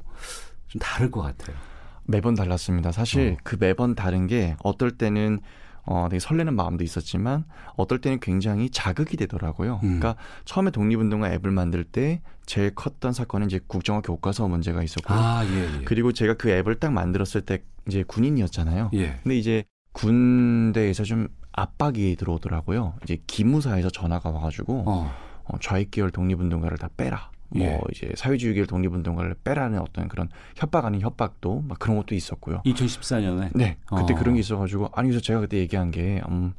[0.69, 1.57] 좀 다를 것 같아요.
[2.05, 2.93] 매번 달랐습니다.
[2.93, 3.41] 사실 어.
[3.43, 5.41] 그 매번 다른 게 어떨 때는
[5.87, 7.45] 어, 되게 설레는 마음도 있었지만
[7.77, 9.81] 어떨 때는 굉장히 자극이 되더라고요.
[9.85, 9.99] 음.
[9.99, 15.45] 그러니까 처음에 독립운동가 앱을 만들 때 제일 컸던 사건은 이제 국정화 교과서 문제가 있었고 아,
[15.45, 15.85] 예, 예.
[15.85, 18.91] 그리고 제가 그 앱을 딱 만들었을 때 이제 군인이었잖아요.
[18.95, 19.21] 예.
[19.23, 22.95] 근데 이제 군대에서 좀 압박이 들어오더라고요.
[23.05, 25.13] 이제 기무사에서 전화가 와가지고 어.
[25.45, 27.31] 어, 좌익 계열 독립운동가를 다 빼라.
[27.49, 27.81] 뭐 예.
[27.93, 32.63] 이제 사회주의계열 독립운동가를 빼라는 어떤 그런 협박 아닌 협박도 막 그런 것도 있었고요.
[32.65, 34.17] 2014년에 네 그때 어.
[34.17, 36.55] 그런 게 있어가지고 아니 그래서 제가 그때 얘기한 게 음,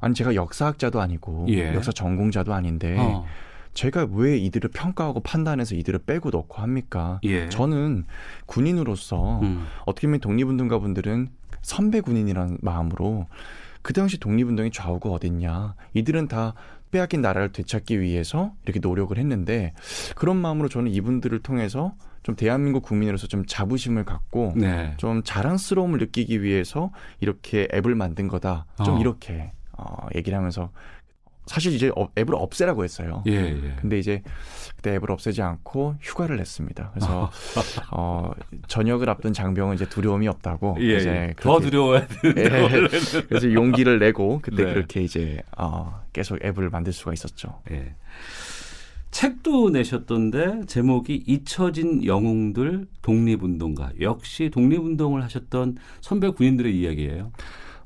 [0.00, 1.74] 아니 제가 역사학자도 아니고 예.
[1.74, 3.26] 역사 전공자도 아닌데 어.
[3.76, 7.20] 제가 왜 이들을 평가하고 판단해서 이들을 빼고 넣고 합니까?
[7.24, 7.48] 예.
[7.50, 8.06] 저는
[8.46, 9.66] 군인으로서 음.
[9.84, 11.28] 어떻게 보면 독립운동가 분들은
[11.60, 13.26] 선배 군인이라는 마음으로
[13.82, 15.74] 그 당시 독립운동의 좌우가 어딨냐.
[15.92, 16.54] 이들은 다
[16.90, 19.72] 빼앗긴 나라를 되찾기 위해서 이렇게 노력을 했는데
[20.14, 24.94] 그런 마음으로 저는 이분들을 통해서 좀 대한민국 국민으로서 좀 자부심을 갖고 네.
[24.96, 28.66] 좀 자랑스러움을 느끼기 위해서 이렇게 앱을 만든 거다.
[28.84, 28.98] 좀 어.
[28.98, 30.70] 이렇게 어, 얘기를 하면서
[31.46, 33.22] 사실 이제 어, 앱을 없애라고 했어요.
[33.26, 33.76] 예, 예.
[33.80, 34.22] 근데 이제
[34.76, 36.90] 그때 앱을 없애지 않고 휴가를 냈습니다.
[36.92, 37.30] 그래서
[37.92, 38.30] 어,
[38.66, 41.34] 저녁을 앞둔 장병은 이제 두려움이 없다고 예, 이제 예.
[41.40, 42.68] 더 두려워야 되는 예,
[43.28, 44.74] 그래서 용기를 내고 그때 네.
[44.74, 47.60] 그렇게 이제 어, 계속 앱을 만들 수가 있었죠.
[47.70, 47.94] 예.
[49.12, 57.32] 책도 내셨던데 제목이 잊혀진 영웅들 독립운동가 역시 독립운동을 하셨던 선배 군인들의 이야기예요.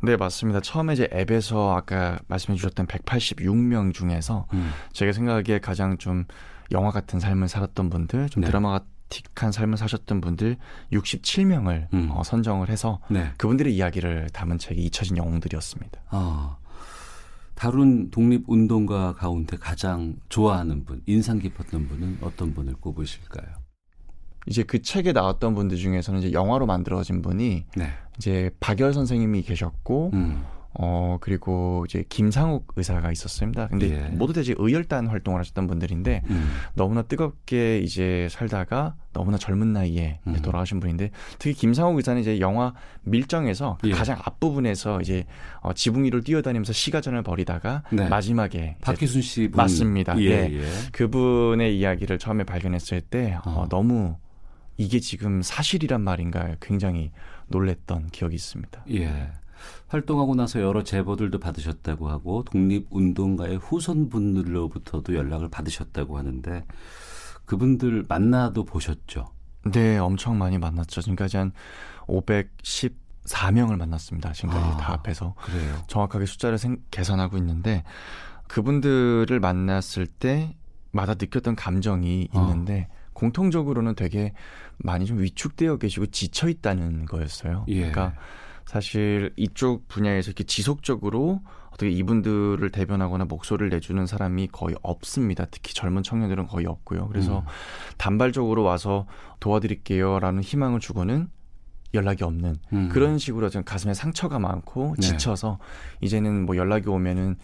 [0.02, 0.60] 네, 맞습니다.
[0.60, 4.70] 처음에 이제 앱에서 아까 말씀해 주셨던 186명 중에서 음.
[4.92, 6.24] 제가 생각하기에 가장 좀
[6.72, 8.46] 영화 같은 삶을 살았던 분들, 좀 네.
[8.46, 10.56] 드라마 틱한 삶을 사셨던 분들
[10.92, 12.08] 67명을 음.
[12.12, 13.32] 어, 선정을 해서 네.
[13.36, 16.00] 그분들의 이야기를 담은 책이 잊혀진 영웅들이었습니다.
[16.10, 16.56] 아.
[17.54, 23.48] 다룬 독립운동가 가운데 가장 좋아하는 분, 인상 깊었던 분은 어떤 분을 꼽으실까요?
[24.46, 27.90] 이제 그 책에 나왔던 분들 중에서는 이제 영화로 만들어진 분이 네.
[28.16, 30.44] 이제 박열 선생님이 계셨고 음.
[30.72, 33.66] 어 그리고 이제 김상욱 의사가 있었습니다.
[33.66, 34.08] 근데 예.
[34.10, 36.50] 모두 다 이제 의열단 활동을 하셨던 분들인데 음.
[36.74, 40.36] 너무나 뜨겁게 이제 살다가 너무나 젊은 나이에 음.
[40.42, 42.72] 돌아가신 분인데 특히 김상욱 의사는 이제 영화
[43.02, 43.90] 밀정에서 예.
[43.90, 45.24] 가장 앞부분에서 이제
[45.60, 48.08] 어, 지붕 위를 뛰어다니면서 시가전을 벌이다가 네.
[48.08, 49.56] 마지막에 박희순 씨 분.
[49.56, 50.16] 맞습니다.
[50.20, 50.60] 예, 예.
[50.60, 50.68] 예.
[50.92, 53.68] 그분의 이야기를 처음에 발견했을 때 어, 어.
[53.68, 54.14] 너무
[54.80, 57.12] 이게 지금 사실이란 말인가 굉장히
[57.48, 58.84] 놀랬던 기억이 있습니다.
[58.92, 59.30] 예.
[59.88, 66.64] 활동하고 나서 여러 제보들도 받으셨다고 하고 독립운동가의 후손분들로부터도 연락을 받으셨다고 하는데
[67.44, 69.28] 그분들 만나도 보셨죠?
[69.70, 71.02] 네, 엄청 많이 만났죠.
[71.02, 71.52] 지금까지 한
[72.06, 74.32] 514명을 만났습니다.
[74.32, 75.34] 지금까지 아, 다 합해서.
[75.42, 75.76] 그래요.
[75.88, 77.84] 정확하게 숫자를 생, 계산하고 있는데
[78.48, 82.40] 그분들을 만났을 때마다 느꼈던 감정이 어.
[82.40, 83.00] 있는데 어.
[83.20, 84.32] 공통적으로는 되게
[84.82, 87.64] 많이 좀 위축되어 계시고 지쳐 있다는 거였어요.
[87.68, 87.90] 예.
[87.90, 88.14] 그러니까
[88.66, 91.40] 사실 이쪽 분야에서 이렇게 지속적으로
[91.70, 95.46] 어떻게 이분들을 대변하거나 목소리를 내주는 사람이 거의 없습니다.
[95.50, 97.08] 특히 젊은 청년들은 거의 없고요.
[97.08, 97.44] 그래서 음.
[97.96, 99.06] 단발적으로 와서
[99.40, 101.28] 도와드릴게요라는 희망을 주고는
[101.94, 102.88] 연락이 없는 음.
[102.90, 105.06] 그런 식으로 좀 가슴에 상처가 많고 네.
[105.06, 106.06] 지쳐서 네.
[106.06, 107.36] 이제는 뭐 연락이 오면은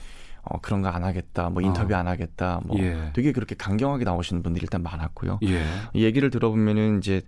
[0.48, 1.98] 어, 그런 거 안 하겠다, 뭐 인터뷰 어.
[1.98, 3.10] 안 하겠다, 뭐 예.
[3.14, 5.40] 되게 그렇게 강경하게 나오시는 분들이 일단 많았고요.
[5.44, 5.64] 예.
[5.94, 7.22] 얘기를 들어보면은 이제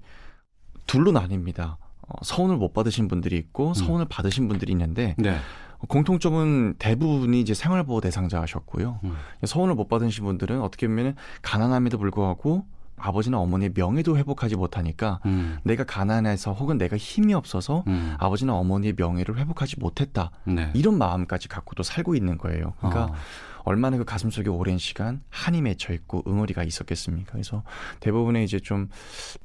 [0.86, 1.76] 둘로 나뉩니다.
[2.08, 3.74] 어, 서운을 못 받으신 분들이 있고 음.
[3.74, 4.08] 서운을 음.
[4.08, 5.36] 받으신 분들이 있는데 네.
[5.86, 9.00] 공통점은 대부분이 이제 생활보호 대상자셨고요.
[9.04, 9.16] 음.
[9.44, 12.64] 서운을 못 받으신 분들은 어떻게 보면 가난함에도 불구하고
[13.00, 15.58] 아버지나 어머니의 명예도 회복하지 못하니까 음.
[15.62, 18.14] 내가 가난해서 혹은 내가 힘이 없어서 음.
[18.18, 20.30] 아버지나 어머니의 명예를 회복하지 못했다.
[20.44, 20.70] 네.
[20.74, 22.74] 이런 마음까지 갖고도 살고 있는 거예요.
[22.78, 23.14] 그러니까 어.
[23.64, 27.32] 얼마나 그 가슴 속에 오랜 시간 한이 맺혀 있고 응어리가 있었겠습니까?
[27.32, 27.62] 그래서
[28.00, 28.88] 대부분의 이제 좀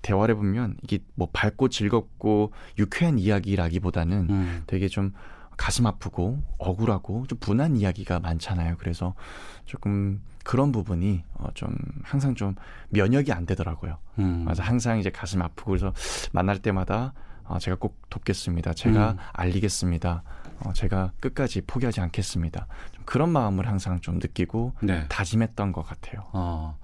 [0.01, 4.63] 대화를 보면 이게 뭐 밝고 즐겁고 유쾌한 이야기라기보다는 음.
[4.65, 5.11] 되게 좀
[5.57, 8.75] 가슴 아프고 억울하고 좀 분한 이야기가 많잖아요.
[8.77, 9.13] 그래서
[9.65, 12.55] 조금 그런 부분이 어, 좀 항상 좀
[12.89, 13.97] 면역이 안 되더라고요.
[14.19, 14.43] 음.
[14.45, 15.93] 그래서 항상 이제 가슴 아프고 그래서
[16.31, 17.13] 만날 때마다
[17.45, 18.73] 어, 제가 꼭 돕겠습니다.
[18.73, 19.17] 제가 음.
[19.33, 20.23] 알리겠습니다.
[20.59, 22.67] 어, 제가 끝까지 포기하지 않겠습니다.
[22.91, 25.05] 좀 그런 마음을 항상 좀 느끼고 네.
[25.09, 26.23] 다짐했던 것 같아요.
[26.31, 26.77] 어,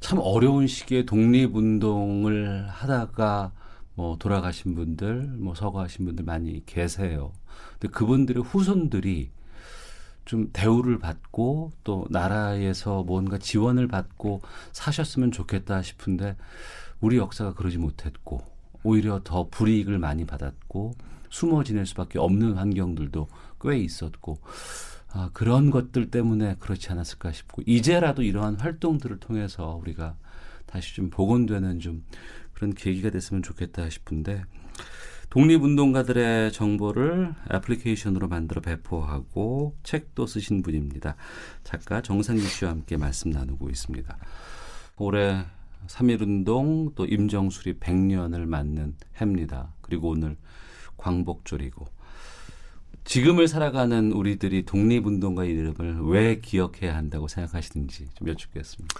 [0.00, 3.52] 참 어려운 시기에 독립운동을 하다가
[3.96, 7.32] 뭐 돌아가신 분들, 뭐 서거하신 분들 많이 계세요.
[7.72, 9.30] 근데 그분들의 후손들이
[10.26, 16.36] 좀 대우를 받고 또 나라에서 뭔가 지원을 받고 사셨으면 좋겠다 싶은데
[17.00, 18.42] 우리 역사가 그러지 못했고
[18.82, 20.94] 오히려 더 불이익을 많이 받았고
[21.30, 23.28] 숨어 지낼 수밖에 없는 환경들도
[23.60, 24.38] 꽤 있었고
[25.12, 30.16] 아, 그런 것들 때문에 그렇지 않았을까 싶고 이제라도 이러한 활동들을 통해서 우리가
[30.66, 32.04] 다시 좀 복원되는 좀
[32.56, 34.42] 그런 계기가 됐으면 좋겠다 싶은데
[35.28, 41.16] 독립운동가들의 정보를 애플리케이션으로 만들어 배포하고 책도 쓰신 분입니다.
[41.64, 44.16] 작가 정상규 씨와 함께 말씀 나누고 있습니다.
[44.96, 45.44] 올해
[45.86, 49.74] 3.1운동 또 임정수리 100년을 맞는 해입니다.
[49.82, 50.36] 그리고 오늘
[50.96, 51.86] 광복절이고
[53.04, 58.96] 지금을 살아가는 우리들이 독립운동가 이름을 왜 기억해야 한다고 생각하시는지 좀 여쭙겠습니다.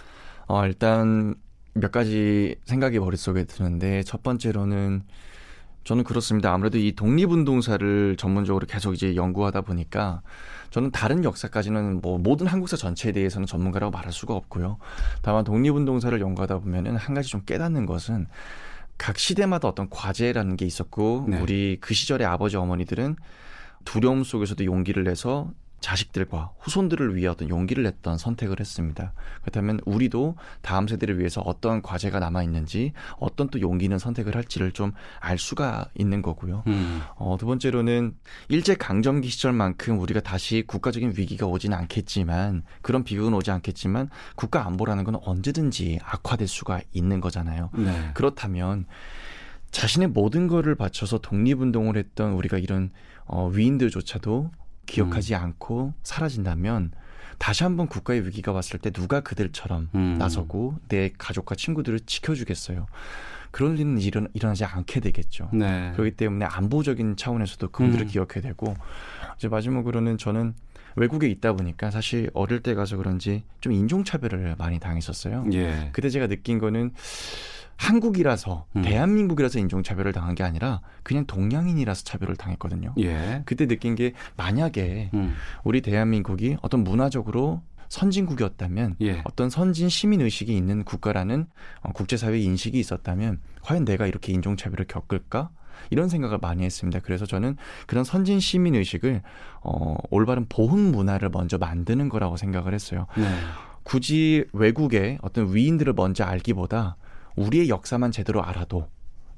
[0.49, 1.35] 어, 일단
[1.77, 5.03] 몇 가지 생각이 머릿속에 드는데 첫 번째로는
[5.85, 6.53] 저는 그렇습니다.
[6.53, 10.23] 아무래도 이 독립운동사를 전문적으로 계속 이제 연구하다 보니까
[10.71, 14.79] 저는 다른 역사까지는 뭐 모든 한국사 전체에 대해서는 전문가라고 말할 수가 없고요.
[15.23, 18.27] 다만 독립운동사를 연구하다 보면은 한 가지 좀 깨닫는 것은
[18.99, 21.41] 각 시대마다 어떤 과제라는 게 있었고 네.
[21.41, 23.15] 우리 그 시절의 아버지 어머니들은
[23.85, 25.53] 두려움 속에서도 용기를 내서
[25.87, 29.13] 자식들과 후손들을 위해 어떤 용기를 냈던 선택을 했습니다.
[29.43, 34.73] 그렇다면 우리도 다음 세대를 위해서 어떤 과제가 남아 있는지 어떤 또 용기 있는 선택을 할지를
[34.73, 36.63] 좀 알 수가 있는 거고요.
[36.67, 37.01] 음.
[37.17, 38.15] 어, 두 번째로는
[38.49, 45.05] 일제 강점기 시절만큼 우리가 다시 국가적인 위기가 오지는 않겠지만 그런 비극은 오지 않겠지만 국가 안보라는
[45.05, 47.71] 건 언제든지 악화될 수가 있는 거잖아요.
[47.75, 48.11] 네.
[48.15, 48.87] 그렇다면
[49.71, 52.91] 자신의 모든 거를 바쳐서 독립운동을 했던 우리가 이런
[53.25, 54.51] 어, 위인들조차도
[54.87, 55.41] 기억하지 음.
[55.41, 56.93] 않고 사라진다면
[57.39, 60.17] 다시 한번 국가의 위기가 왔을 때 누가 그들처럼 음.
[60.19, 62.87] 나서고 내 가족과 친구들을 지켜주겠어요.
[63.51, 65.51] 그런 일은 일어나, 일어나지 않게 되겠죠.
[65.53, 65.93] 네.
[65.93, 68.09] 그렇기 때문에 안보적인 차원에서도 그분들을 음.
[68.09, 68.75] 기억해야 되고
[69.37, 70.55] 이제 마지막으로는 저는
[70.97, 75.45] 외국에 있다 보니까 사실 어릴 때 가서 그런지 좀 인종차별을 많이 당했었어요.
[75.53, 75.91] 예.
[75.93, 76.93] 그때 제가 느낀 거는
[77.77, 78.83] 한국이라서 음.
[78.83, 82.95] 대한민국이라서 인종차별을 당한 게 아니라 그냥 동양인이라서 차별을 당했거든요.
[82.99, 83.43] 예.
[83.45, 85.35] 그때 느낀 게 만약에 음.
[85.65, 89.23] 우리 대한민국이 어떤 문화적으로 선진국이었다면 예.
[89.25, 91.47] 어떤 선진 시민 의식이 있는 국가라는
[91.83, 95.51] 어, 국제사회 인식이 있었다면 과연 내가 이렇게 인종차별을 겪을까?
[95.91, 97.01] 이런 생각을 많이 했습니다.
[97.01, 99.23] 그래서 저는 그런 선진 시민 의식을
[99.61, 103.07] 어, 올바른 보훈 문화를 먼저 만드는 거라고 생각을 했어요.
[103.17, 103.25] 네.
[103.83, 106.97] 굳이 외국의 어떤 위인들을 먼저 알기보다
[107.37, 108.89] 우리의 역사만 제대로 알아도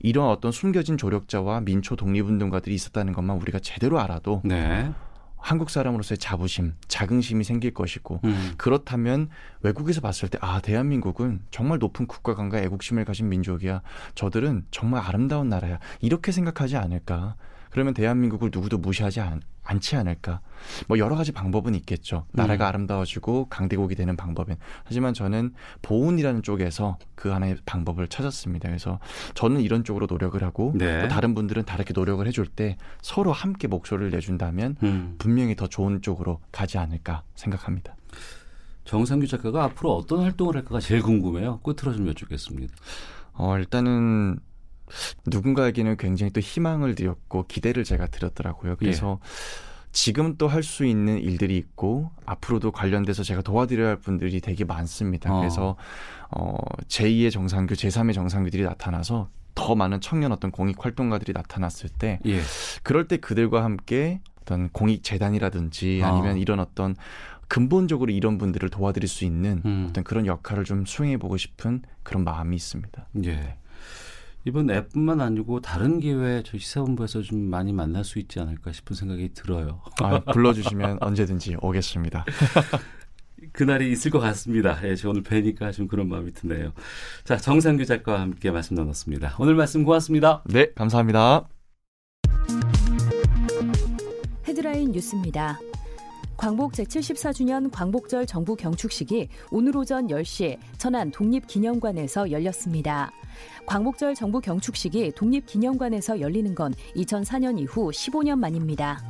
[0.01, 4.93] 이런 어떤 숨겨진 조력자와 민초 독립운동가들이 있었다는 것만 우리가 제대로 알아도 네.
[5.41, 8.53] 한국 사람으로서의 자부심, 자긍심이 생길 것이고 음.
[8.57, 9.29] 그렇다면
[9.63, 13.83] 외국에서 봤을 때 아 대한민국은 정말 높은 국가관과 애국심을 가진 민족이야.
[14.15, 15.79] 저들은 정말 아름다운 나라야.
[16.01, 17.37] 이렇게 생각하지 않을까?
[17.71, 20.41] 그러면 대한민국을 누구도 무시하지 않, 않지 않을까.
[20.87, 22.25] 뭐 여러 가지 방법은 있겠죠.
[22.33, 22.69] 나라가 음.
[22.69, 24.57] 아름다워지고 강대국이 되는 방법은.
[24.85, 25.53] 하지만 저는
[25.83, 28.69] 보훈이라는 쪽에서 그 하나의 방법을 찾았습니다.
[28.69, 28.99] 그래서
[29.35, 31.03] 저는 이런 쪽으로 노력을 하고 네.
[31.03, 35.15] 또 다른 분들은 다르게 노력을 해줄 때 서로 함께 목소리를 내준다면 음.
[35.19, 37.95] 분명히 더 좋은 쪽으로 가지 않을까 생각합니다.
[38.85, 41.61] 정상규 작가가 앞으로 어떤 활동을 할까가 제일 궁금해요.
[41.61, 42.75] 끝으로 좀 여쭙겠습니다.
[43.35, 44.41] 어, 일단은
[45.27, 48.77] 누군가에게는 굉장히 또 희망을 드렸고 기대를 제가 드렸더라고요.
[48.77, 49.29] 그래서 예.
[49.93, 55.35] 지금 또 할 수 있는 일들이 있고 앞으로도 관련돼서 제가 도와드려야 할 분들이 되게 많습니다.
[55.35, 55.39] 어.
[55.41, 55.77] 그래서
[56.31, 56.57] 어
[56.89, 62.41] 제2의 정상규, 제3의 정상규들이 나타나서 더 많은 청년 어떤 공익 활동가들이 나타났을 때 예.
[62.83, 66.37] 그럴 때 그들과 함께 어떤 공익 재단이라든지 아니면 어.
[66.37, 66.95] 이런 어떤
[67.49, 69.87] 근본적으로 이런 분들을 도와드릴 수 있는 음.
[69.89, 73.09] 어떤 그런 역할을 좀 수행해 보고 싶은 그런 마음이 있습니다.
[73.25, 73.57] 예.
[74.45, 79.35] 이번 앱뿐만 아니고 다른 기회에 저희 시사본부에서 좀 많이 만날 수 있지 않을까 싶은 생각이
[79.35, 79.83] 들어요.
[80.03, 82.25] 아, 불러주시면 언제든지 오겠습니다.
[83.53, 84.79] 그날이 있을 것 같습니다.
[84.85, 86.73] 예, 오늘 뵈니까 좀 그런 마음이 드네요.
[87.25, 89.37] 자, 정상규 작가와 함께 말씀 나눴습니다.
[89.39, 90.43] 오늘 말씀 고맙습니다.
[90.47, 91.49] 네, 감사합니다.
[94.47, 95.59] 헤드라인 뉴스입니다.
[96.39, 103.11] 광복 제74주년 광복절 정부 경축식이 오늘 오전 10시 천안 독립기념관에서 열렸습니다.
[103.67, 109.03] 광복절 정부 경축식이 독립기념관에서 열리는 건 2004년 이후 15년 만입니다.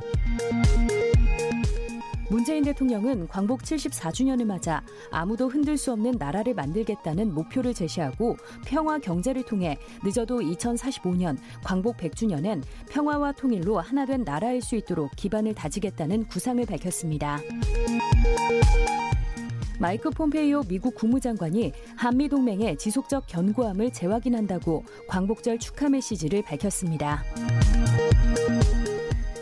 [2.29, 9.43] 문재인 대통령은 광복 74주년을 맞아 아무도 흔들 수 없는 나라를 만들겠다는 목표를 제시하고 평화 경제를
[9.43, 17.39] 통해 늦어도 2045년 광복 100주년엔 평화와 통일로 하나된 나라일 수 있도록 기반을 다지겠다는 구상을 밝혔습니다.
[19.79, 27.23] 마이크 폼페이오 미국 국무장관이 한미 동맹의 지속적 견고함을 재확인한다고 광복절 축하 메시지를 밝혔습니다.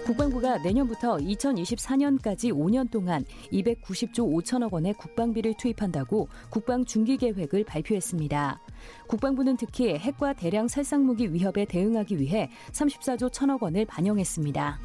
[0.08, 8.62] 국방부가 내년부터 2024년까지 5년 동안 290조 5천억 원의 국방비를 투입한다고 국방 중기 계획을 발표했습니다.
[9.08, 14.80] 국방부는 특히 핵과 대량 살상 무기 위협에 대응하기 위해 34조 1천억 원을 반영했습니다.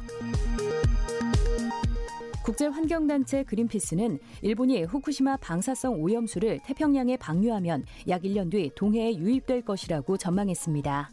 [2.43, 11.11] 국제환경단체 그린피스는 일본이 후쿠시마 방사성 오염수를 태평양에 방류하면 약 1년 뒤 동해에 유입될 것이라고 전망했습니다.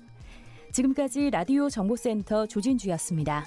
[0.73, 3.46] 지금까지 라디오 정보센터 조진주였습니다.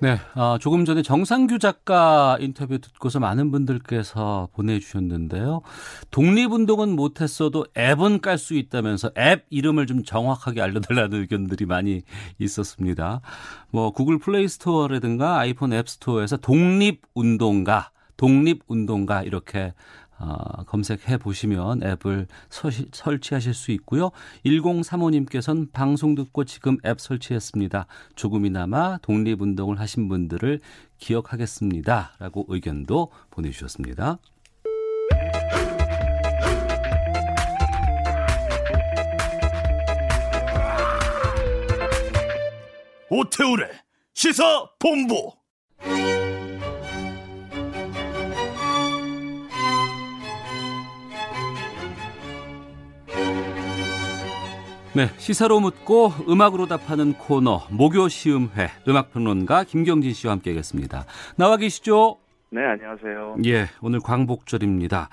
[0.00, 5.62] 네, 어, 조금 전에 정상규 작가 인터뷰 듣고서 많은 분들께서 보내주셨는데요.
[6.12, 12.02] 독립운동은 못했어도 앱은 깔 수 있다면서 앱 이름을 좀 정확하게 알려달라는 의견들이 많이
[12.38, 13.22] 있었습니다.
[13.72, 19.74] 뭐 구글 플레이 스토어라든가 아이폰 앱 스토어에서 독립운동가, 독립운동가 이렇게
[20.18, 24.10] 어, 검색해 보시면 앱을 서시, 설치하실 수 있고요.
[24.44, 27.86] 1035님께서는 방송 듣고 지금 앱 설치했습니다.
[28.16, 30.60] 조금이나마 독립운동을 하신 분들을
[30.98, 32.12] 기억하겠습니다.
[32.18, 34.18] 라고 의견도 보내주셨습니다.
[43.10, 43.70] 오태우래
[44.12, 45.32] 시사 본부
[54.98, 61.04] 네, 시사로 묻고 음악으로 답하는 코너 목요 시음회 음악평론가 김경진 씨와 함께하겠습니다.
[61.36, 62.16] 나와 계시죠?
[62.50, 63.36] 네, 안녕하세요.
[63.46, 65.08] 예, 오늘 광복절입니다.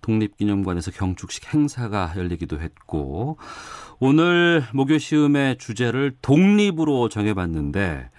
[0.00, 3.38] 독립기념관에서 경축식 행사가 열리기도 했고
[4.00, 8.10] 오늘 목요 시음의 주제를 독립으로 정해봤는데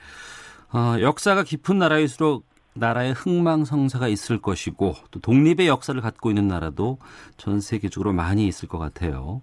[0.71, 6.97] 어, 역사가 깊은 나라일수록 나라의 흥망성사가 있을 것이고 또 독립의 역사를 갖고 있는 나라도
[7.35, 9.41] 전 세계적으로 많이 있을 것 같아요.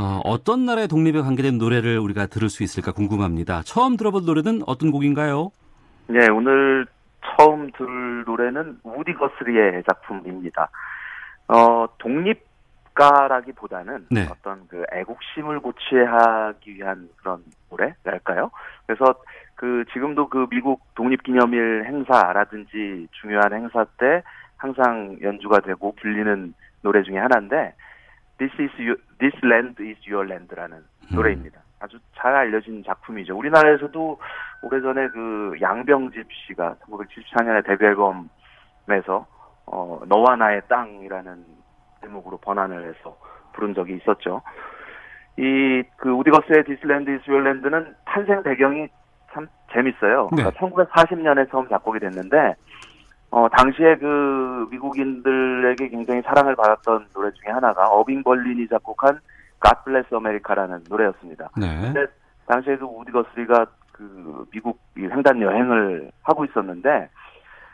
[0.00, 3.60] 어, 어떤 나라의 독립에 관계된 노래를 우리가 들을 수 있을까 궁금합니다.
[3.64, 5.50] 처음 들어본 노래는 어떤 곡인가요?
[6.06, 6.86] 네, 오늘
[7.36, 10.70] 처음 들을 노래는 우디 거스리의 작품입니다.
[11.48, 14.26] 어, 독립가라기보다는 네.
[14.30, 18.50] 어떤 그 애국심을 고취하기 위한 그런 노래랄까요?
[18.86, 19.04] 그래서
[19.54, 24.22] 그 지금도 그 미국 독립기념일 행사라든지 중요한 행사 때
[24.56, 27.74] 항상 연주가 되고 불리는 노래 중에 하나인데
[28.40, 31.14] This is you, This Land is Your Land라는 음.
[31.14, 31.60] 노래입니다.
[31.78, 33.36] 아주 잘 알려진 작품이죠.
[33.36, 34.18] 우리나라에서도
[34.62, 39.26] 오래전에 그 양병집 씨가 1974년에 데뷔 앨범에서
[39.66, 41.44] 어, 너와 나의 땅이라는
[42.00, 43.18] 제목으로 번안을 해서
[43.52, 44.42] 부른 적이 있었죠.
[45.38, 48.88] 이 그 우디거스의 This Land is Your Land는 탄생 배경이
[49.32, 50.28] 참 재밌어요.
[50.32, 50.42] 네.
[50.42, 52.56] 그러니까 1940년에 처음 작곡이 됐는데
[53.30, 59.20] 어, 당시에 그 미국인들에게 굉장히 사랑을 받았던 노래 중에 하나가 어빙 벌린이 작곡한
[59.62, 61.50] God Bless America라는 노래였습니다.
[61.56, 61.80] 네.
[61.80, 62.06] 근데
[62.46, 67.08] 당시에도 우디 거스리가 그 미국 횡단 여행을 하고 있었는데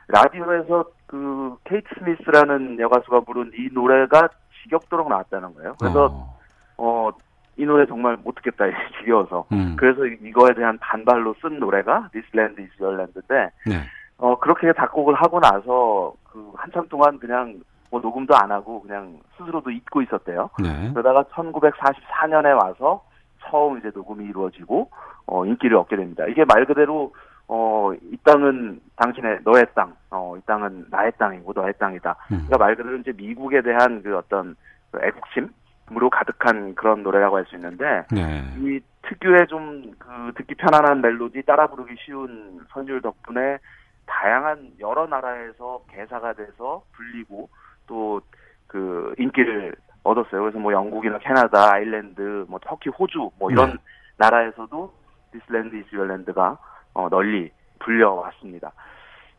[0.09, 4.29] 라디오에서 그 케이트 스미스라는 여가수가 부른 이 노래가
[4.63, 5.75] 지겹도록 나왔다는 거예요.
[5.79, 6.37] 그래서
[6.77, 7.11] 어,
[7.57, 8.65] 어이 노래 정말 못 듣겠다
[8.99, 9.77] 지겨워서 음.
[9.79, 13.83] 그래서 이거에 대한 반발로 쓴 노래가 This Land Is Your Land인데 네.
[14.19, 19.71] 어, 그렇게 작곡을 하고 나서 그 한참 동안 그냥 뭐 녹음도 안 하고 그냥 스스로도
[19.71, 20.51] 잊고 있었대요.
[20.63, 20.91] 네.
[20.93, 23.05] 그러다가 1944년에 와서
[23.43, 24.91] 처음 이제 녹음이 이루어지고
[25.27, 26.25] 어, 인기를 얻게 됩니다.
[26.27, 27.13] 이게 말 그대로
[27.49, 32.11] 어, 이 땅은 당신의 너의 땅, 어, 이 땅은 나의 땅이고 너의 땅이다.
[32.33, 32.47] 음.
[32.47, 34.57] 그러니까 말 그대로 이제 미국에 대한 그 어떤
[34.91, 38.43] 그 애국심으로 가득한 그런 노래라고 할 수 있는데 네.
[38.59, 43.59] 이 특유의 좀 그 듣기 편안한 멜로디 따라 부르기 쉬운 선율 덕분에
[44.07, 47.49] 다양한 여러 나라에서 개사가 돼서 불리고
[47.87, 48.21] 또
[48.67, 50.43] 그 인기를 얻었어요.
[50.43, 53.77] 그래서 뭐 영국이나 캐나다, 아일랜드, 뭐 터키, 호주 뭐 이런 네.
[54.19, 54.93] 나라에서도
[55.33, 56.59] 디스랜드 이스열랜드가
[56.95, 57.51] 어, 널리
[57.81, 58.73] 불려왔습니다.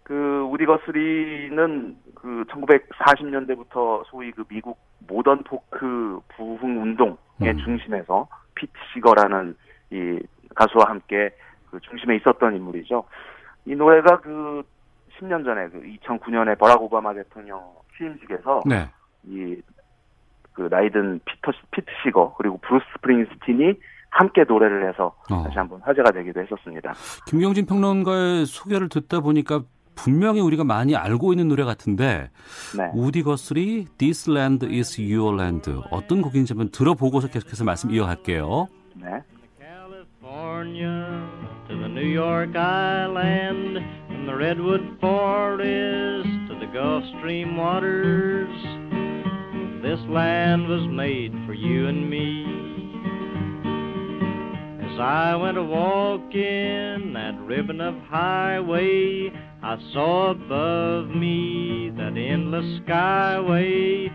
[0.04, 7.58] 그 우디 거스리는 그 1940년대부터 소위 그 미국 모던 포크 부흥 운동의 음.
[7.58, 9.56] 중심에서 피트 시거라는
[9.92, 10.20] 이
[10.56, 11.30] 가수와 함께
[11.70, 13.04] 그 중심에 있었던 인물이죠.
[13.68, 14.64] 이 노래가 그
[15.20, 17.62] 10년 전에 그 2009년에 버락 오바마 대통령
[17.98, 18.90] 취임식에서 네.
[19.26, 23.74] 이그 나이든 피터 피트 시거 그리고 브루스 스프링스틴이
[24.10, 25.44] 함께 노래를 해서 어.
[25.44, 26.94] 다시 한번 화제가 되기도 했었습니다.
[27.28, 29.64] 김경진 평론가의 소개를 듣다 보니까
[29.96, 32.30] 분명히 우리가 많이 알고 있는 노래 같은데
[32.78, 32.92] 네.
[32.94, 38.68] 우디 거스리 This Land Is Your Land 어떤 곡인지 한번 들어보고서 계속해서 말씀 이어갈게요.
[38.96, 39.22] 네.
[41.68, 48.50] To the New York Island, from the redwood forest to the Gulf Stream waters.
[49.84, 52.46] This land was made for you and me.
[54.92, 59.30] As I went a walking that ribbon of highway,
[59.62, 64.10] I saw above me that endless skyway,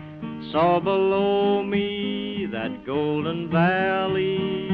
[0.51, 4.72] saw below me that golden valley.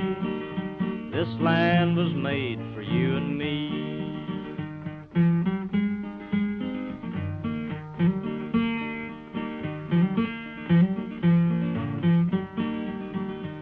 [1.29, 3.69] This land was made for you and me.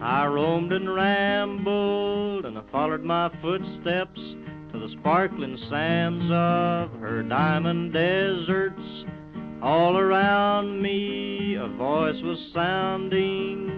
[0.02, 4.18] I roamed and rambled, and I followed my footsteps
[4.72, 8.80] to the sparkling sands of her diamond deserts.
[9.62, 13.68] All around me a voice was sounding.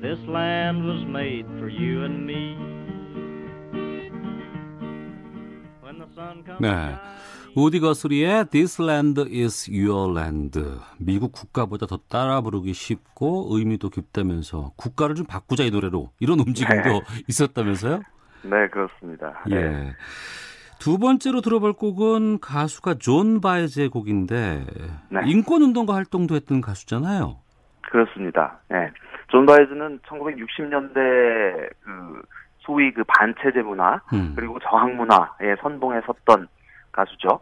[0.00, 2.67] This land was made for you and me.
[6.60, 6.96] 네.
[7.56, 10.60] 우디 거스리의 This Land is Your Land.
[10.98, 16.88] 미국 국가보다 더 따라 부르기 쉽고 의미도 깊다면서 국가를 좀 바꾸자 이 노래로 이런 움직임도
[16.88, 17.00] 네.
[17.28, 18.02] 있었다면서요?
[18.42, 19.42] 네, 그렇습니다.
[19.50, 19.54] 예.
[19.54, 19.92] 네.
[20.78, 24.64] 두 번째로 들어볼 곡은 가수가 존 바이즈의 곡인데
[25.10, 25.20] 네.
[25.26, 27.38] 인권 운동가 활동도 했던 가수잖아요.
[27.90, 28.60] 그렇습니다.
[28.68, 28.90] 네.
[29.28, 30.94] 존 바이즈는 1960년대
[31.80, 32.22] 그
[32.68, 34.34] 소위 그 반체제 문화 음.
[34.36, 36.48] 그리고 저항 문화의 선봉에 섰던
[36.92, 37.40] 가수죠.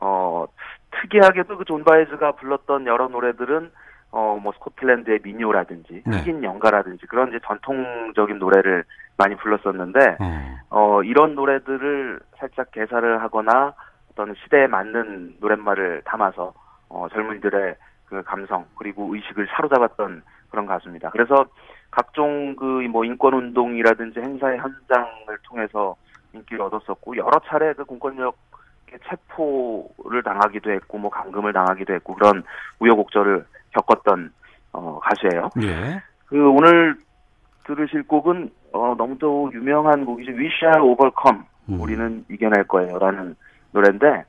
[0.00, 0.46] 어,
[0.92, 3.72] 특이하게도 그 존 바이즈가 불렀던 여러 노래들은
[4.12, 6.18] 어, 뭐 스코틀랜드의 민요라든지 네.
[6.18, 8.84] 흑인 영가라든지 그런 이제 전통적인 노래를
[9.18, 10.56] 많이 불렀었는데 어.
[10.70, 13.74] 어, 이런 노래들을 살짝 개사를 하거나
[14.12, 16.54] 어떤 시대에 맞는 노랫말을 담아서
[16.88, 17.74] 어, 젊은이들의
[18.06, 21.10] 그 감성 그리고 의식을 사로잡았던 그런 가수입니다.
[21.10, 21.44] 그래서
[21.90, 25.96] 각종 그 뭐 인권 운동이라든지 행사의 현장을 통해서
[26.32, 28.36] 인기를 얻었었고 여러 차례 그 공권력
[29.08, 32.42] 체포를 당하기도 했고 뭐 감금을 당하기도 했고 그런
[32.80, 34.32] 우여곡절을 겪었던
[34.72, 35.50] 어, 가수예요.
[35.62, 36.02] 예.
[36.26, 36.96] 그 오늘
[37.66, 40.32] 들으실 곡은 어, 너무도 유명한 곡이죠.
[40.32, 41.42] We Shall Overcome.
[41.68, 41.80] 음.
[41.80, 43.36] 우리는 이겨낼 거예요라는
[43.72, 44.24] 노래인데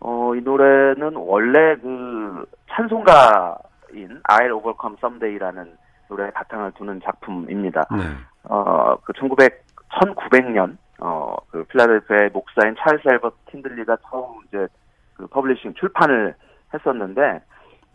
[0.00, 5.72] 어, 이 노래는 원래 그 찬송가인 I'll Overcome Someday라는
[6.08, 7.86] 노래에 바탕을 두는 작품입니다.
[7.90, 8.04] 네.
[8.44, 9.64] 어, 그 1900,
[10.00, 14.66] 1900년 어, 그 필라델피아의 목사인 찰스 엘버트 틴들리가 처음 이제
[15.14, 16.34] 그 publishing 출판을
[16.74, 17.40] 했었는데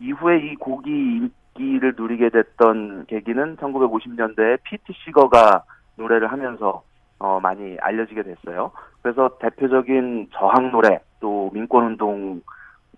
[0.00, 5.64] 이후에 이 곡이 인기를 누리게 됐던 계기는 1950년대에 피트 시거가
[5.96, 6.82] 노래를 하면서
[7.18, 8.72] 어, 많이 알려지게 됐어요.
[9.02, 12.42] 그래서 대표적인 저항 노래 또 민권운동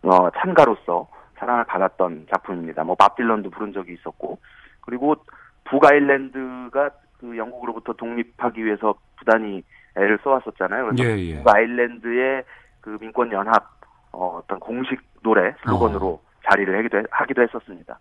[0.02, 2.84] 어, 찬가로서 사랑을 받았던 작품입니다.
[2.84, 4.38] 뭐 밥 딜런도 부른 적이 있었고
[4.86, 5.16] 그리고
[5.64, 9.62] 북아일랜드가 그 영국으로부터 독립하기 위해서 부단히
[9.96, 10.86] 애를 써왔었잖아요.
[10.86, 11.42] 그래서 예, 예.
[11.44, 12.44] 아일랜드의
[12.80, 13.64] 그 민권 연합
[14.12, 16.20] 어, 어떤 공식 노래 슬로건으로 어.
[16.48, 17.98] 자리를 하기도, 하기도 했었습니다.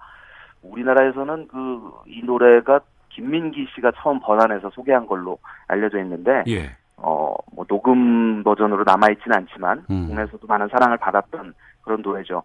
[0.61, 2.79] 우리나라에서는 그 이 노래가
[3.09, 6.75] 김민기 씨가 처음 번안해서 소개한 걸로 알려져 있는데 예.
[6.97, 10.07] 어뭐 녹음 버전으로 남아 있지는 않지만 음.
[10.07, 12.43] 국내에서도 많은 사랑을 받았던 그런 노래죠.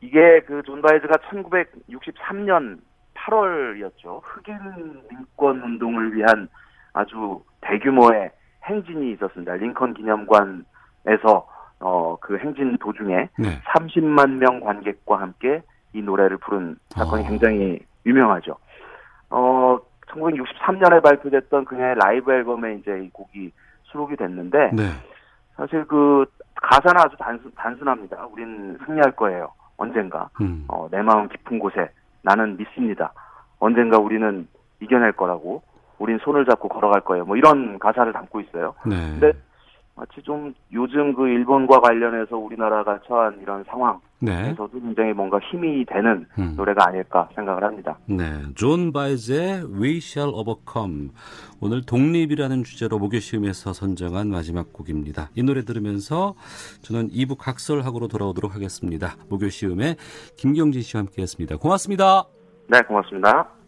[0.00, 2.78] 이게 그 존 바이즈가 1963년
[3.24, 4.20] 8월이었죠.
[4.22, 6.48] 흑인 민권 운동을 위한
[6.92, 8.30] 아주 대규모의
[8.64, 9.54] 행진이 있었습니다.
[9.54, 11.46] 링컨 기념관에서
[11.80, 13.60] 어, 그 행진 도중에 네.
[13.74, 15.62] 30만 명 관객과 함께
[15.92, 17.28] 이 노래를 부른 사건이 어.
[17.28, 18.56] 굉장히 유명하죠.
[19.30, 23.52] 어, 1963년에 발표됐던 그녀의 라이브 앨범에 이제 이 곡이
[23.84, 24.82] 수록이 됐는데 네.
[25.56, 26.24] 사실 그
[26.56, 28.26] 가사는 아주 단순, 단순합니다.
[28.26, 29.52] 우린 승리할 거예요.
[29.76, 30.28] 언젠가.
[30.40, 30.64] 음.
[30.68, 31.90] 어, 내 마음 깊은 곳에
[32.24, 33.12] 나는 믿습니다.
[33.60, 34.48] 언젠가 우리는
[34.80, 35.62] 이겨낼 거라고.
[35.98, 37.24] 우린 손을 잡고 걸어갈 거예요.
[37.24, 38.74] 뭐 이런 가사를 담고 있어요.
[38.84, 38.96] 네.
[38.96, 39.32] 근데
[39.96, 44.50] 마치 좀 요즘 그 일본과 관련해서 우리나라가 처한 이런 상황 네.
[44.50, 46.54] 에서도 굉장히 뭔가 힘이 되는 음.
[46.56, 47.96] 노래가 아닐까 생각을 합니다.
[48.06, 48.24] 네,
[48.54, 51.10] 존 바이즈의 We Shall Overcome
[51.60, 55.30] 오늘 독립이라는 주제로 목요시음에서 선정한 마지막 곡입니다.
[55.34, 56.34] 이 노래 들으면서
[56.82, 59.14] 저는 2부 각설하고로 돌아오도록 하겠습니다.
[59.28, 59.96] 목요시음에
[60.36, 61.56] 김경진 씨와 함께했습니다.
[61.58, 62.24] 고맙습니다.
[62.68, 63.63] 네, 고맙습니다.